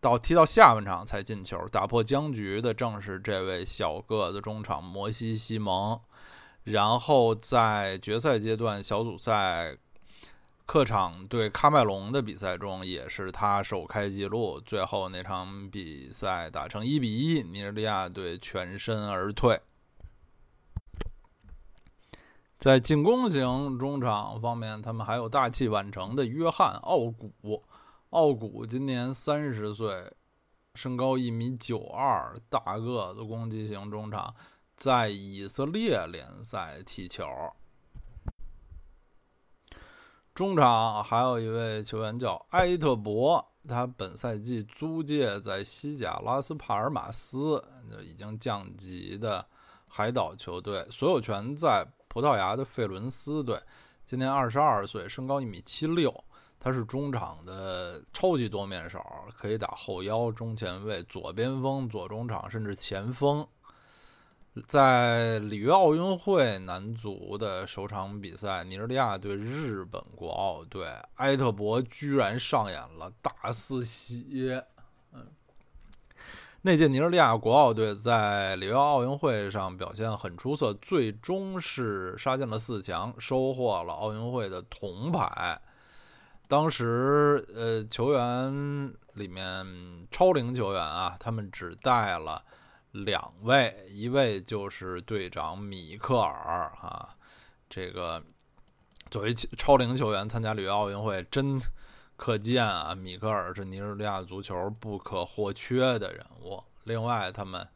[0.00, 6.00] 到踢到下半场才进球，打破僵局的正是这位小个子中场摩西西蒙，
[6.64, 9.76] 然后在决赛阶段小组赛。
[10.68, 14.60] 客场对喀麦隆的比赛中，也是他首开纪录。
[14.60, 19.60] 最后那场比赛打成一比一，尼日利亚队全身而退。
[22.58, 27.62] 在进攻型中场方面，他们还有大器晚成的约翰·奥古。
[28.10, 30.12] 奥古今年三十岁，
[30.76, 34.32] 身高一米九二，大个子攻击型中场，
[34.76, 37.26] 在以色列联赛踢球。
[40.32, 49.44] 中场还有一位球员叫埃特博，他本赛季租借在西甲拉斯帕尔马斯，就已经降级的
[49.88, 53.60] 海岛球队，所有权在葡萄牙的费伦斯队。
[54.04, 56.14] 今年二十二岁，身高一米七六，
[56.58, 59.00] 他是中场的超级多面手，
[59.38, 63.46] 可以打后腰、中前卫、左边锋、左中场，甚至前锋。
[64.66, 74.58] 在里约奥运会男足的首场比赛，尼日利亚对日本国奥队，埃特博居然上演了大四喜。
[76.62, 85.60] 那届尼日利亚国奥队在里约奥运会上表现很出色，最终是杀进了四强，收获了奥运会的铜牌。
[86.48, 92.42] 当时，呃，球员里面超龄球员啊，他们只带了。
[93.04, 97.14] 两位，一位就是队长米克尔啊，
[97.68, 98.22] 这个
[99.10, 101.60] 作为超龄球员参加里约奥运会，真
[102.16, 106.62] 可见啊，米克尔是尼日利亚足球不可或缺的人物。
[106.84, 107.68] 另外，他们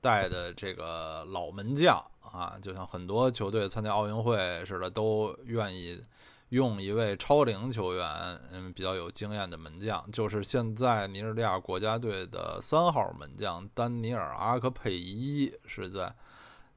[0.00, 6.02] 带的这个老门将啊，就像很多球队参加奥运会似的，都愿意。
[6.50, 8.06] 用一位超龄球员，
[8.50, 16.14] 嗯，比较有经验的门将，就是现在尼日利亚国家队的三号门将丹尼尔·阿克佩伊，是在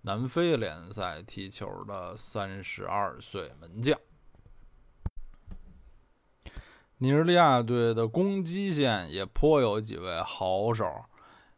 [0.01, 3.97] 南非联赛踢球的三十二岁门将。
[6.97, 10.85] 尼日利亚队的攻击线也颇有几位好手，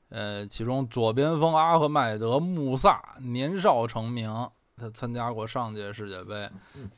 [0.09, 4.31] 呃，其中左边锋阿赫迈德·穆萨年少成名。
[4.75, 6.49] 他参加过上届世界杯，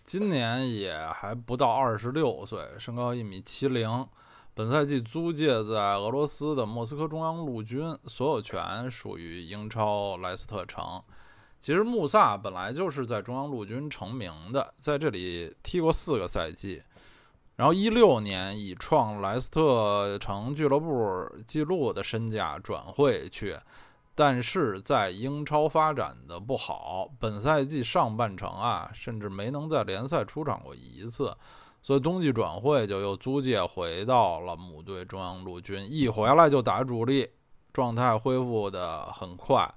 [0.06, 4.08] 今年也还不到二十六岁，身高一米七零。
[4.54, 11.04] 本赛季租借在俄罗斯的莫斯科中央陆军，所有权属于英超莱斯特城。
[11.60, 16.82] 其实穆萨本来就是在中央陆军成名的，在这里踢过四个赛季，
[17.58, 23.58] 然后一六年以创莱斯特城俱乐部纪录的身价转会去。
[24.18, 31.36] 但是在英超发展的不好，本赛季上半程啊，甚至没能在联赛出场过一次，
[31.82, 37.30] 所以冬季转会就又租借回到了母队中央陆军，一回来就打主力，
[37.74, 39.70] 状态恢复的很快。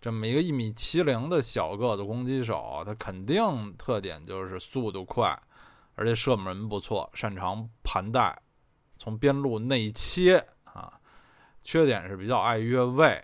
[0.00, 5.38] 这么一个一米七零的小个子攻击手，他肯定特点就是速度快，
[5.94, 8.40] 而且射门不错，擅长盘带，
[8.96, 10.98] 从边路内切啊，
[11.62, 13.22] 缺点是比较爱越位。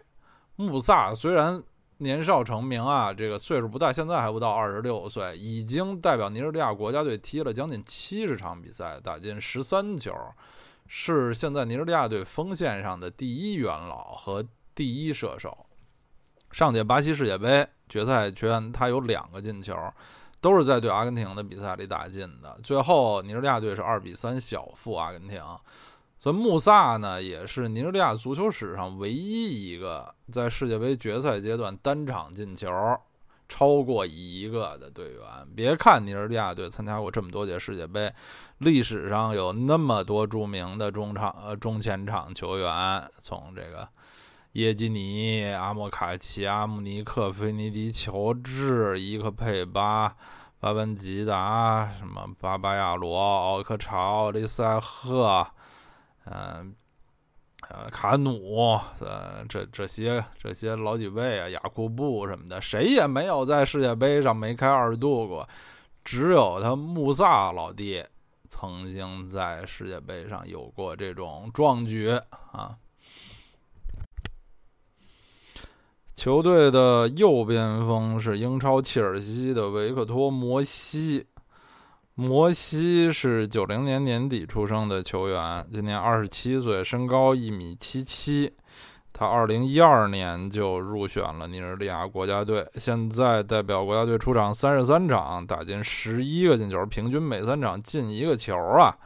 [0.56, 1.62] 穆萨虽然
[1.98, 10.12] 年少成名啊，这个岁数不大，现在还不到二十六岁，已经代表尼日利亚国家队踢了将近七十场比赛，打进十三球，
[10.86, 14.44] 是现在尼日利亚队锋线上的第一元老和
[14.74, 15.66] 第一射手。
[16.50, 19.76] 上届巴西世界杯决赛圈，他有两个进球，
[20.40, 22.58] 都是在对阿根廷的比赛里打进的。
[22.62, 25.42] 最后尼日利亚队是二比三小负阿根廷。
[26.24, 32.66] 所以穆萨呢，也是尼日利亚足球史上唯一一个在世界杯决赛阶段单场进球
[33.46, 35.22] 超过一个的队员。
[35.54, 38.10] 别看尼日利亚队参加过这么多届世界杯，
[38.56, 43.86] 历史上有那么多著名的中场、呃中前场球员，从这个
[44.52, 50.16] 耶基尼、阿莫卡奇、阿姆尼克、菲尼迪、乔治、伊克佩巴。
[50.58, 55.46] 巴文吉达、什么巴巴亚罗、奥克查、奥利塞赫，
[56.26, 56.74] 嗯，
[57.68, 65.48] 呃，卡努，呃，这这些这些老几位啊，雅库布什么的，谁也没有在世界杯上梅开二度过，
[66.02, 68.04] 只有他穆萨老弟
[68.48, 72.08] 曾经在世界杯上有过这种壮举
[72.52, 72.76] 啊。
[76.16, 81.26] 球队的右边锋是英超切尔西的维克托·摩西。
[82.16, 88.52] 摩西是九零年年底出生的球员，今年二十七岁，身高一米七七。
[89.12, 98.96] 他二零一二年就入选了尼日利亚国家队，现在代表国家队出场三十三场，打进十一个进球，平均每三场进一个球啊。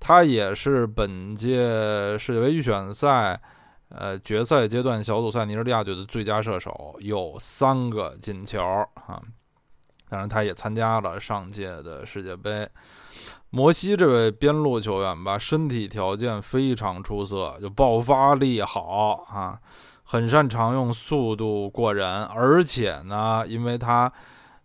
[0.00, 3.40] 他也是本届世界杯预选赛。
[3.88, 8.58] 呃，决赛阶段小组赛，尼日利亚队的最佳射手有三个进球
[8.94, 9.20] 啊！
[10.12, 12.68] 当然，他也参加了上届的世界杯。
[13.48, 19.58] 摩西这位边路球员吧，身体条件非常出色，就爆发力好啊，
[20.02, 24.12] 很擅长用速度过人，而且呢，因为他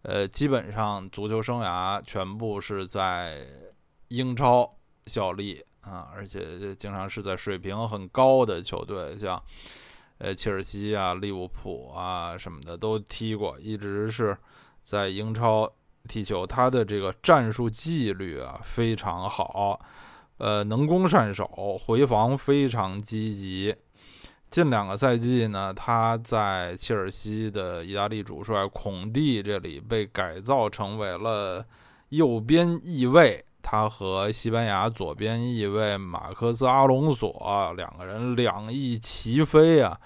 [0.02, 3.38] 呃，基本上足球生涯全部是在
[4.10, 4.70] 英超
[5.06, 5.64] 效力。
[5.82, 9.42] 啊，而且经常是在水平很高的球队，像
[10.18, 14.38] 呃切尔西啊、利物浦啊什么的都踢过，一直是
[14.88, 15.70] 在英超
[16.08, 16.48] 踢球。
[16.48, 19.78] 他的这个战术纪律啊非常好，
[20.38, 23.76] 呃，能攻善守，回防非常积极。
[24.50, 31.66] 近两个赛季呢，他在切尔西的意大利主帅孔蒂这里被改造成为了
[32.10, 33.44] 右边翼卫。
[33.62, 40.00] 他和西班牙左边翼卫马克斯·阿隆索两个人两翼齐飞啊，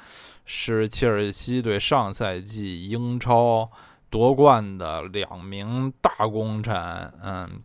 [0.44, 3.70] 是切尔西队上赛季英超
[4.12, 6.76] 夺冠的两名大功臣。
[7.24, 7.64] 嗯，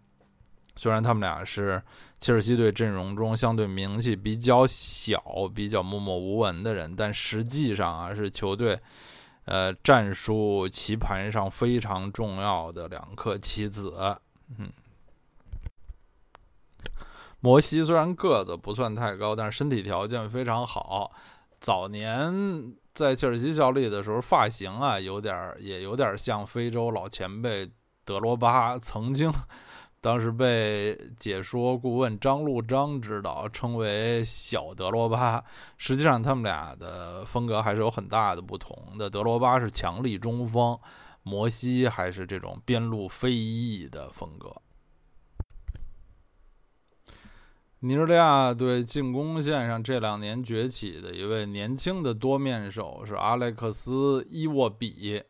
[0.76, 1.82] 虽然他们俩是
[2.18, 5.20] 切尔西队阵容中相对名气比较小、
[5.54, 8.80] 比较默默无闻的人，但实际上啊，是球队
[9.44, 14.18] 呃战术棋盘上非常重要的两颗棋子。
[14.58, 14.70] 嗯。
[17.40, 21.12] 摩西虽然个子不算太高，但是身体条件非常好。
[21.60, 27.70] 早年在切尔西效力的时候，发型啊有点也有点像非洲老前辈
[28.06, 28.78] 德罗巴。
[28.78, 29.30] 曾经，
[30.00, 35.44] 当时被解说顾问张路张指导，称为小德罗巴。
[35.76, 39.10] 实际上，他们俩的风格还是有很大的不同的。
[39.10, 40.78] 德罗巴是强力中锋，
[41.22, 44.50] 摩西还是这种边路飞翼的风格。
[47.86, 55.22] 尼日利亚队进攻线上这两年崛起的一位年轻的多面手是阿莱克斯·伊沃比。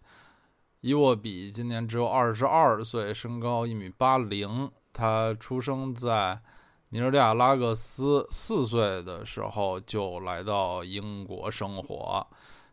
[0.81, 4.71] 伊沃比今年只有二十二岁，身高一米八零。
[4.95, 6.41] 他出生在
[6.89, 12.27] 尼日利亚拉各斯，四岁的时候就来到英国生活。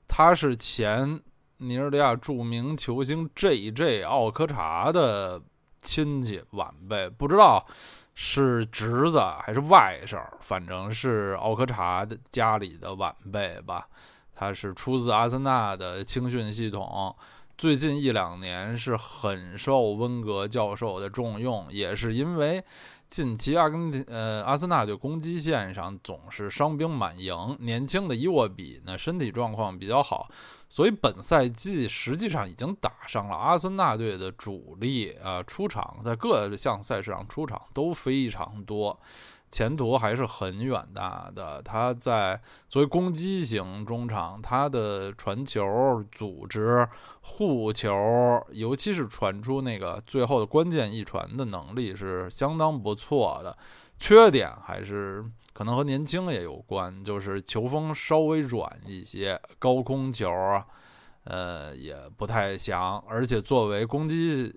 [0.07, 1.19] 他是前
[1.57, 4.03] 尼日利亚著名球星 J.J.
[4.03, 5.41] 奥科查的
[5.81, 7.67] 亲戚晚辈，不知道。
[8.15, 10.21] 是侄子还是外甥？
[10.39, 13.87] 反正是奥克查的家里的晚辈吧。
[14.35, 17.15] 他是出自阿森纳的青训系统，
[17.57, 22.63] 最近一两年是很受温格教授的重用，也是因为
[23.07, 30.27] 近期阿根廷呃阿森纳队攻击线上总是伤兵满营，年轻的伊沃比呢身体状况比较好。
[30.73, 38.99] 所以本赛季实际上已经打上了阿森纳队的主力啊，出场在各项赛事上出场都非常多，
[39.51, 41.61] 前途还是很远大的。
[41.61, 46.89] 他在作为攻击型中场，他的传球、组织、
[47.21, 53.55] 护球，尤其是传出那个最后的关键一传的能力是相当不错的。
[53.99, 55.23] 缺点还是。
[55.53, 60.65] 可能和年轻也有关，就是球风稍微软一些，高空球啊，
[61.25, 62.97] 呃，也不太强。
[63.07, 64.51] 而且作为攻击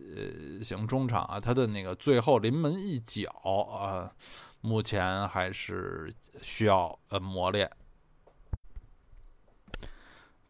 [0.63, 4.11] 型中场啊，他的那个最后临门一脚啊，
[4.63, 7.71] 目前还是需要呃磨练。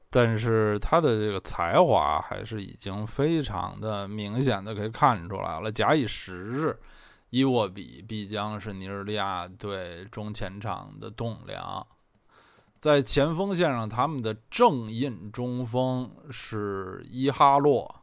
[0.09, 5.73] 但是他的这个才华还是已经非常的明显的可以看出来了。
[5.73, 6.79] 假以时日。
[7.31, 11.87] 伊沃比必将是尼日利亚队中前场的栋梁，
[12.81, 18.03] 在前锋线上，他们的正印中锋是伊哈洛，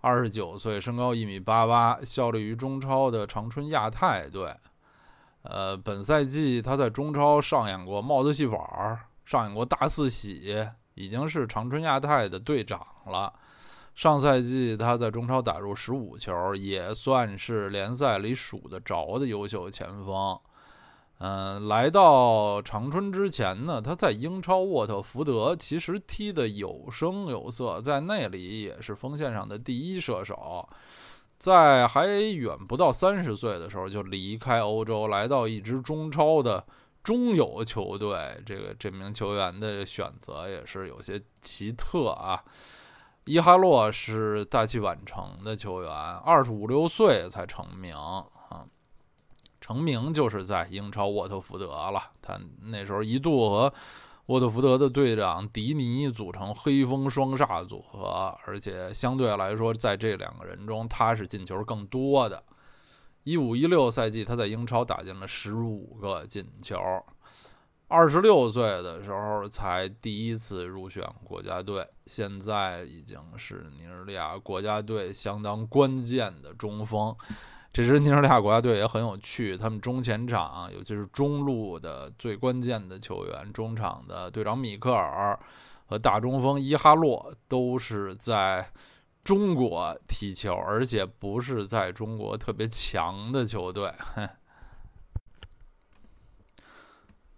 [0.00, 4.56] 二十九岁，身高一米八八，效力于中超的长春亚泰队。
[5.42, 13.32] 呃，本赛季他在中超上演过帽子戏法，上演过大四喜，已经是长春亚泰的队长了。
[13.96, 20.38] 上赛季他在中超打入十五球，也算是联赛里数得着的优秀前锋。
[21.18, 30.68] 嗯，来到长春之前呢，他在英超沃特福德其实踢得有声有色，在那里也是锋线上的第一射手。
[31.38, 36.62] 在还远不到三十岁的时候就离开欧洲，来到一支中超的
[37.02, 38.38] 中游球队。
[38.44, 42.44] 这个这名球员的选择也是有些奇特啊。
[43.26, 48.24] 伊哈洛是大器晚成的球员，二十五六岁才成名啊。
[49.60, 53.74] 成名就是在英超沃特福德了，他那时候一度和
[54.26, 62.40] 沃特福德的队长迪尼组成黑风双煞组合，而且相对来说，在这两个人中，他是进球更多的。
[63.24, 66.78] 一五一六赛季，他在英超打进了十五个进球。
[67.88, 77.14] 二十六岁的时候才第一次入选国家队，现在已经是尼日利亚国家队相当关键的中锋。
[77.72, 85.38] 这支尼日利亚国家队也很有趣，他们中前场，尤其是中路的最关键的球员，中场的队长米克尔
[85.86, 88.68] 和大中锋伊哈洛都是在
[89.22, 93.92] 中国踢球，而且不是在中国特别强的球队。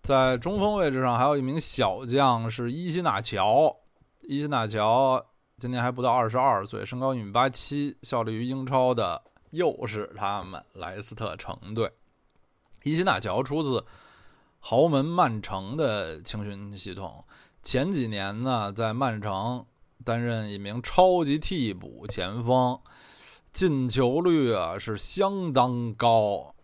[0.08, 3.76] 在中锋位置上，还有一名小将是伊西纳乔。
[4.22, 5.22] 伊西纳乔
[5.58, 9.22] 今年还不到二十二岁，身高一米八七，效力于英超的。
[9.50, 11.92] 又是他们莱斯特城队，
[12.84, 13.84] 伊西纳乔出自
[14.60, 17.22] 豪门曼城的青训系统。
[17.62, 19.66] 前几年呢，在曼城
[20.06, 22.80] 担任一名超级替补前锋，
[23.52, 26.54] 进球率啊是相当高。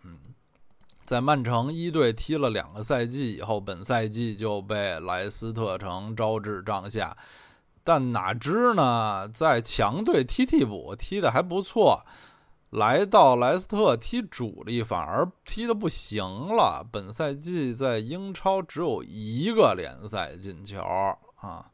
[1.04, 7.16] 在曼城一队踢了两个赛季以后，本赛季就被莱斯特城招至帐下。
[7.82, 12.04] 但哪知呢，在强队踢替补踢的还不错。
[12.70, 20.82] 来到莱斯特踢主力反而踢得不行了，本赛季在英超只有一个联赛进球
[21.36, 21.70] 啊，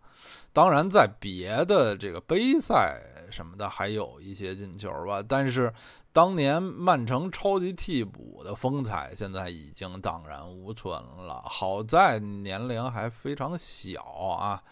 [0.53, 3.01] 当然在别的这个杯赛
[3.31, 5.73] 什么的还有一些进球吧，但是
[6.13, 11.43] 当年曼城超级替补的风采现在已经荡然无存了。
[11.47, 14.63] 好在年龄还非常小啊，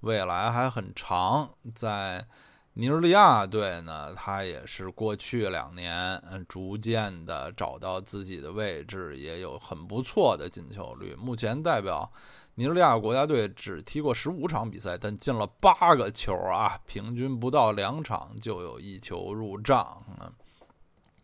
[0.00, 2.26] 未来还很长，在。
[2.74, 11.14] 尼日利亚队呢，他也是过去两年嗯，逐渐的找到自己的位置，也有很不错的进球率。
[11.16, 12.10] 目前代表
[12.54, 20.32] 尼日利亚国家队只踢过十五场比赛，但进了八个球啊，平均不到两场就有一球入账，嗯，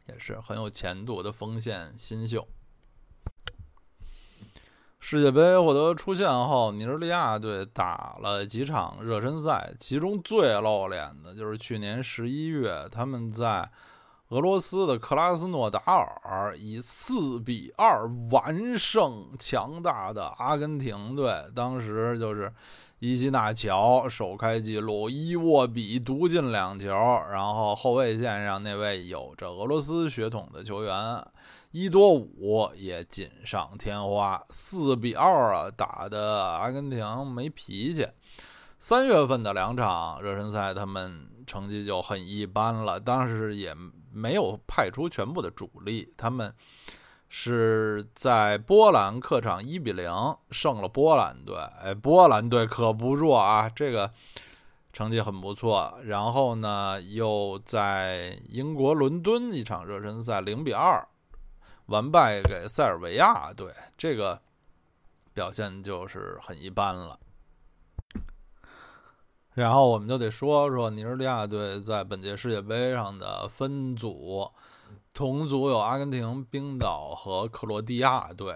[0.08, 2.46] 也是很有前途的锋线新秀。
[5.00, 13.70] 世界杯获得出线后，尼日利亚队打了几场热身赛，其中最露脸的就是去年十一月，他们在
[14.30, 21.44] 俄罗斯的克拉斯诺达尔以四比二完胜强大的阿根廷队。
[21.54, 22.52] 当时就是
[23.00, 26.88] 伊西纳乔首开纪录，伊沃比独进两球，
[27.30, 31.24] 然后后卫线上那位有着俄罗斯血统的球员。
[31.70, 38.04] 伊多五也锦上添花，四比二啊，打的阿根廷没脾气。
[38.80, 43.72] 三月份的两场热身赛，他们成绩就很一般了，当时也
[44.12, 46.12] 没有派出全部的主力。
[46.16, 46.52] 他们
[47.28, 50.10] 是在波兰客场一比零
[50.50, 54.10] 胜了波兰队，哎，波兰队可不弱啊，这个
[54.92, 55.98] 成绩很不错。
[56.04, 61.06] 然后呢，又在英国伦敦一场热身赛零比二。
[61.86, 64.38] 完败给塞尔维亚队，这个
[65.32, 67.18] 表现就是很一般了。
[69.54, 74.52] 然后我们就得说说尼日利亚队在本届世界杯上的分组，
[75.18, 78.54] 同组有阿根廷、冰岛和克罗地亚队。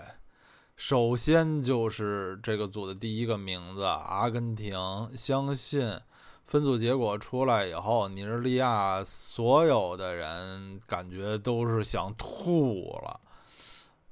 [0.77, 4.79] 首先就是这个组的第一个名字阿根廷，
[5.17, 5.99] 相信。
[6.47, 13.19] 分组结果出来以后，尼日利亚所有的人感觉都是想吐了，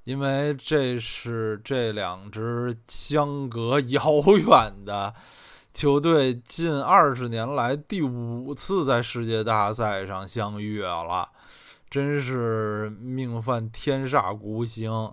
[0.02, 5.14] 因为这是这两支相隔遥远的
[5.72, 11.30] 球队近二十年来第五次在世界大赛上相遇了，
[11.90, 15.12] 真是命犯天煞孤星。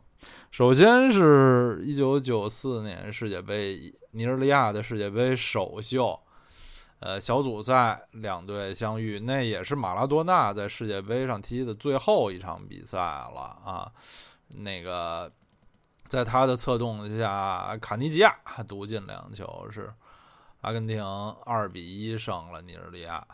[0.51, 6.17] 首先是一九九四年世界杯，尼日利亚的世界杯首秀。
[6.99, 13.91] 呃，小组赛两队相遇，那也是马拉多纳在世界杯上踢的最后一场比赛了啊。
[14.49, 15.31] 那个，
[16.07, 18.35] 在他的策动下，卡尼吉亚
[18.67, 19.91] 独进两球，是
[20.61, 21.03] 阿根廷
[21.43, 23.25] 二比一胜了尼日利亚。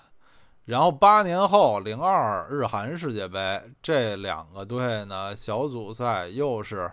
[0.66, 6.90] 然后八年后，零二日韩世界杯，这两个队呢，小组赛又是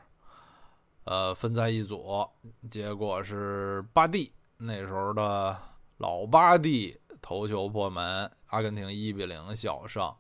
[1.05, 2.29] 呃分在一组，
[2.69, 5.57] 结果是巴蒂那时候的
[5.99, 10.13] 老巴蒂头球破门，阿根廷一比零小胜。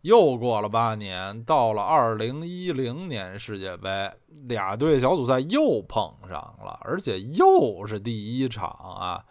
[0.00, 4.10] 又过了八年，到了二零一零年世界杯，
[4.48, 9.22] 俩队小组赛又碰上了，而且又是第一场啊。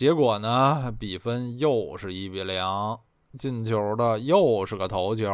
[0.00, 2.64] 结果呢，比分又是一比零，
[3.34, 5.30] 进球的又是个头球，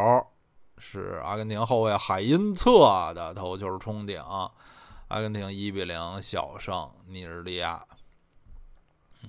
[0.76, 4.20] 是阿根廷后卫海因策的头球冲顶，
[5.06, 7.86] 阿根廷一比零小胜尼日利亚。
[9.22, 9.28] 嗯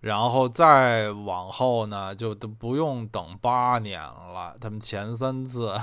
[0.00, 4.56] 然后再往后呢，就都不用等八年了。
[4.58, 5.78] 他们前三次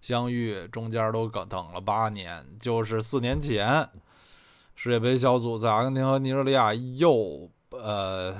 [0.00, 2.44] 相遇，中间都等等了八年。
[2.58, 3.88] 就是四年前
[4.82, 8.34] 世界杯小组赛，阿根廷和尼日利亚又呃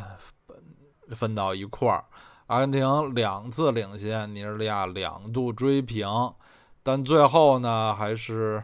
[1.11, 2.05] 分到一块儿。
[2.49, 6.05] 阿根廷两次领先，尼日利亚两度追平，
[6.83, 8.61] 但最后呢，还是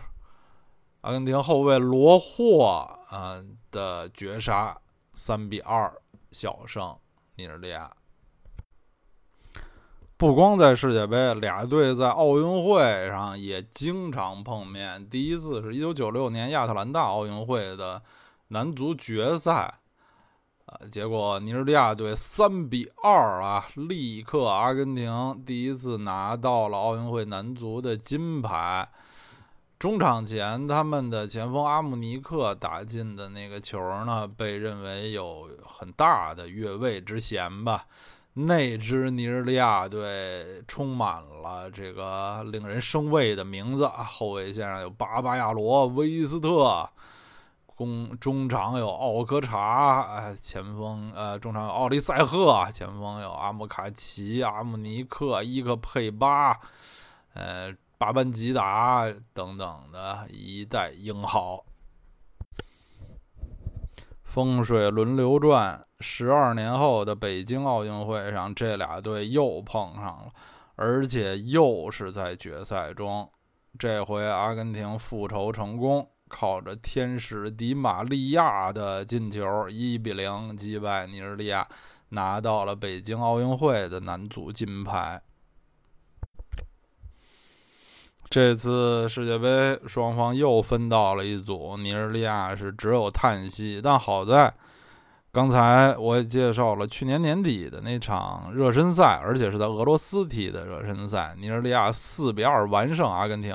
[1.02, 2.64] 阿根廷后卫罗霍
[3.10, 4.76] 啊的绝杀，
[5.14, 5.88] 三比二。
[6.32, 6.98] 小胜
[7.36, 7.88] 尼日利亚，
[10.18, 15.08] 不光在世界杯，俩队在奥运会上也经常碰面。
[15.08, 18.02] 第一次是一九九六年亚特兰大奥运会的
[18.48, 19.72] 男足决赛，
[20.66, 28.90] 啊，结果尼日利亚队三比二啊，力克阿根廷，第一次拿到了奥运会男足的金牌。
[29.78, 37.86] 中场前，他们的前锋阿姆尼克打进的那个球呢，被认为有很大的越位之嫌吧。
[38.46, 46.88] 那支尼日利亚队充满了这个令人生畏的名字，后卫线上有巴巴亚罗、威斯特，
[47.66, 56.58] 攻中场有奥科查，哎，前锋呃中场有奥利塞赫，前锋有阿姆卡奇、阿姆尼克、伊克佩巴，
[57.34, 57.74] 呃。
[58.00, 61.64] 巴班吉达等等的一代英豪，
[64.22, 65.84] 风水轮流转。
[66.00, 70.32] 十二年后的北京奥运会上，这俩队又碰上了，
[70.76, 73.28] 而且又是在决赛中。
[73.78, 81.66] 这回阿根廷复仇成功，靠着天使迪玛利亚的进球，一比零击败尼日利亚，
[82.10, 85.20] 拿到了北京奥运会的男足金牌。
[88.30, 93.80] 这次世界杯双方又分到了一组，尼日利亚是只有叹息。
[93.82, 94.52] 但好在，
[95.38, 103.54] 刚才我也介绍了去年年底的那场热身赛，而且是在俄罗斯踢的热身赛，尼日利亚四比二完胜阿根廷，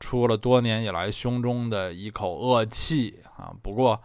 [0.00, 3.54] 出了多年以来胸中的一口恶气啊！
[3.62, 4.02] 不过，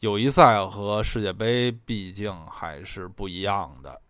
[0.00, 4.00] 友谊赛和世界杯毕竟还是不一样的。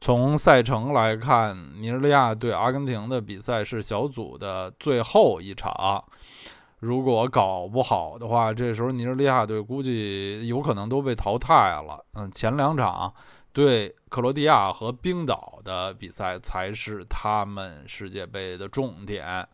[0.00, 6.04] 从赛程来看，尼日利亚对阿根廷的比赛是小组的最后一场。
[6.82, 12.04] 如果搞不好的话，这时候尼日利亚队估计有可能都被淘汰了。
[12.14, 13.14] 嗯，前两场
[13.52, 19.46] 对克罗地亚和冰岛的比赛才是他们世界杯的重点。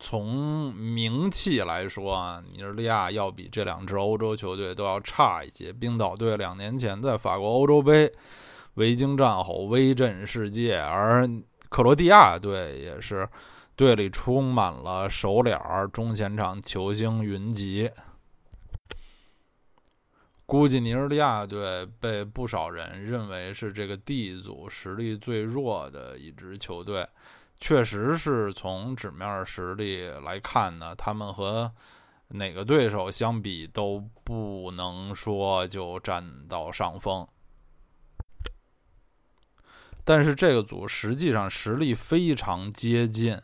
[0.00, 5.72] 从名气来说，尼日利亚要比这两支欧洲球队都要差一些。
[5.72, 8.12] 冰岛队两年前在法国欧洲杯。
[8.74, 11.28] 维京战吼威震世界，而
[11.68, 13.28] 克罗地亚队也是
[13.80, 17.90] 队里充满了熟脸儿，中前场球星云集。
[20.44, 27.08] 估计尼日利亚队被不少人认为是这个 D 组实力最弱的一支球队，
[27.58, 31.72] 确实是从纸面实力来看呢，他们和
[32.28, 37.26] 哪个对手相比都不能说就占到上风。
[40.04, 43.40] 但是这个组实际上实力非常接近。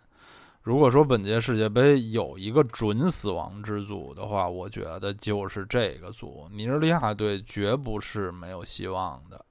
[0.67, 6.49] 如果说本届世界杯有一个准死亡之组的话，我觉得就是这个组。
[6.51, 9.45] 尼日利亚队绝不是没有希望的。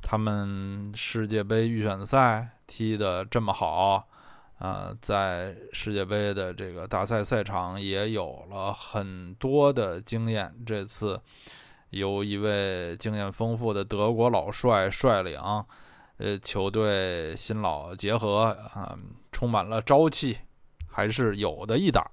[0.00, 4.06] 他们世界杯预选赛踢得这么好，
[4.60, 10.54] 啊，在世界杯的这个大赛赛场也有了很多的经验。
[10.64, 11.20] 这次
[11.90, 15.40] 由一位经验丰富的德国老帅率领。
[16.18, 18.96] 呃，球队新老结合啊，
[19.32, 20.36] 充满了朝气，
[20.86, 22.10] 还是有的一打。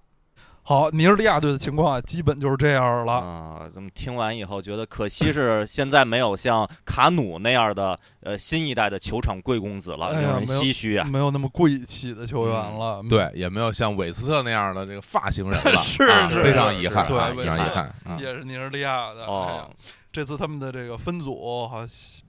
[0.67, 3.69] 好，尼日利亚队的情况基本就是这样了啊。
[3.71, 10.11] 咱们听完以后觉得可惜是现在没有像卡努那样的呃新一代的球场贵公子了，
[10.43, 11.07] 唏嘘啊。
[11.07, 17.95] 没有那么贵气的球员了，对，也没有像韦斯特那样的这个发型人了， 是是，非常遗憾，对，非常遗憾。
[18.19, 19.69] 也是尼日利亚的哦。
[20.11, 21.85] 这次他们的这个分组哈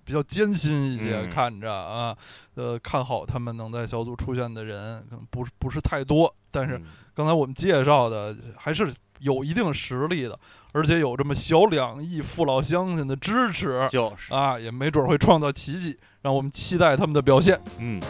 [0.06, 2.16] 比较艰辛一些，看着啊，
[2.54, 6.80] 呃，看好他们能在小组出现的人可能不是不是太多，但是
[7.12, 10.38] 刚才我们介绍的还是有一定实力的，
[10.70, 17.60] 而且有这么小两亿父老乡亲的支持，就是啊，也没准会创造奇迹，让我们期待他们的表现。
[17.80, 18.00] 嗯。